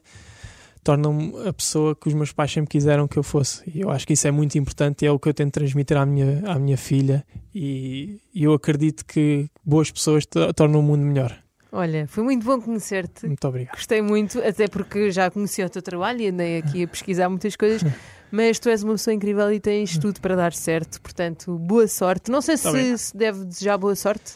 tornam-me 0.88 1.34
a 1.46 1.52
pessoa 1.52 1.94
que 1.94 2.08
os 2.08 2.14
meus 2.14 2.32
pais 2.32 2.50
sempre 2.52 2.70
quiseram 2.72 3.08
que 3.10 3.18
eu 3.20 3.24
fosse. 3.24 3.62
E 3.76 3.82
eu 3.82 3.92
acho 3.92 4.08
que 4.08 4.14
isso 4.14 4.26
é 4.26 4.32
muito 4.32 4.58
importante 4.58 5.04
e 5.04 5.06
é 5.06 5.12
o 5.12 5.20
que 5.20 5.28
eu 5.28 5.34
tento 5.34 5.52
transmitir 5.54 5.98
à 5.98 6.06
minha, 6.06 6.42
à 6.46 6.58
minha 6.58 6.78
filha. 6.78 7.26
E, 7.54 8.20
e 8.34 8.44
eu 8.46 8.54
acredito 8.54 9.06
que 9.06 9.50
boas 9.66 9.92
pessoas 9.92 10.26
to- 10.26 10.54
tornam 10.54 10.80
o 10.80 10.84
mundo 10.84 11.02
melhor. 11.04 11.38
Olha, 11.74 12.08
foi 12.08 12.24
muito 12.24 12.46
bom 12.46 12.62
conhecer-te. 12.62 13.28
Muito 13.28 13.46
obrigado. 13.46 13.76
Gostei 13.76 14.02
muito, 14.02 14.40
até 14.40 14.68
porque 14.70 15.12
já 15.12 15.30
conheci 15.30 15.62
o 15.62 15.70
teu 15.70 15.82
trabalho 15.82 16.22
e 16.22 16.28
andei 16.30 16.60
aqui 16.60 16.84
a 16.84 16.88
pesquisar 16.88 17.28
muitas 17.28 17.58
coisas, 17.58 17.82
mas 18.32 18.58
tu 18.58 18.70
és 18.70 18.82
uma 18.84 18.94
pessoa 18.94 19.14
incrível 19.14 19.52
e 19.52 19.60
tens 19.60 19.98
tudo 19.98 20.22
para 20.22 20.36
dar 20.38 20.54
certo, 20.54 21.02
portanto, 21.02 21.58
boa 21.60 21.86
sorte. 21.88 22.32
Não 22.32 22.42
sei 22.42 22.56
se, 22.56 22.98
se 22.98 23.18
deve 23.18 23.44
desejar 23.44 23.78
boa 23.78 23.96
sorte. 23.96 24.34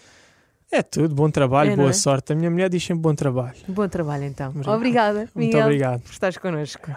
É 0.71 0.81
tudo, 0.81 1.13
bom 1.13 1.29
trabalho, 1.29 1.71
É, 1.71 1.75
boa 1.75 1.89
é? 1.89 1.93
sorte. 1.93 2.31
A 2.31 2.35
minha 2.35 2.49
mulher 2.49 2.69
diz 2.69 2.83
sempre 2.83 3.01
bom 3.01 3.13
trabalho. 3.13 3.57
Bom 3.67 3.87
trabalho 3.89 4.23
então. 4.23 4.49
Obrigado. 4.49 4.75
Obrigada, 4.75 5.19
Muito 5.19 5.35
Miguel, 5.35 5.63
obrigado. 5.65 6.01
por 6.01 6.11
estares 6.11 6.37
connosco. 6.37 6.89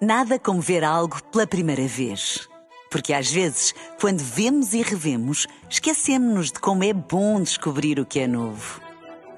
Nada 0.00 0.38
como 0.38 0.60
ver 0.60 0.84
algo 0.84 1.22
pela 1.32 1.46
primeira 1.46 1.86
vez. 1.86 2.48
Porque 2.90 3.12
às 3.12 3.30
vezes, 3.30 3.74
quando 4.00 4.20
vemos 4.20 4.72
e 4.72 4.80
revemos, 4.82 5.46
esquecemos-nos 5.68 6.52
de 6.52 6.60
como 6.60 6.84
é 6.84 6.92
bom 6.92 7.40
descobrir 7.42 7.98
o 7.98 8.06
que 8.06 8.20
é 8.20 8.26
novo. 8.26 8.80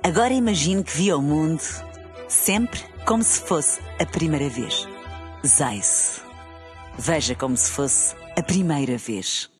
Agora 0.02 0.32
imagine 0.32 0.84
que 0.84 0.96
viu 0.96 1.18
o 1.18 1.22
mundo 1.22 1.62
sempre 2.28 2.80
como 3.04 3.22
se 3.22 3.40
fosse 3.40 3.80
a 3.98 4.06
primeira 4.06 4.48
vez. 4.48 4.86
Zais. 5.44 6.20
Veja 6.98 7.34
como 7.34 7.56
se 7.56 7.70
fosse 7.70 8.14
a 8.36 8.42
primeira 8.42 8.96
vez. 8.98 9.50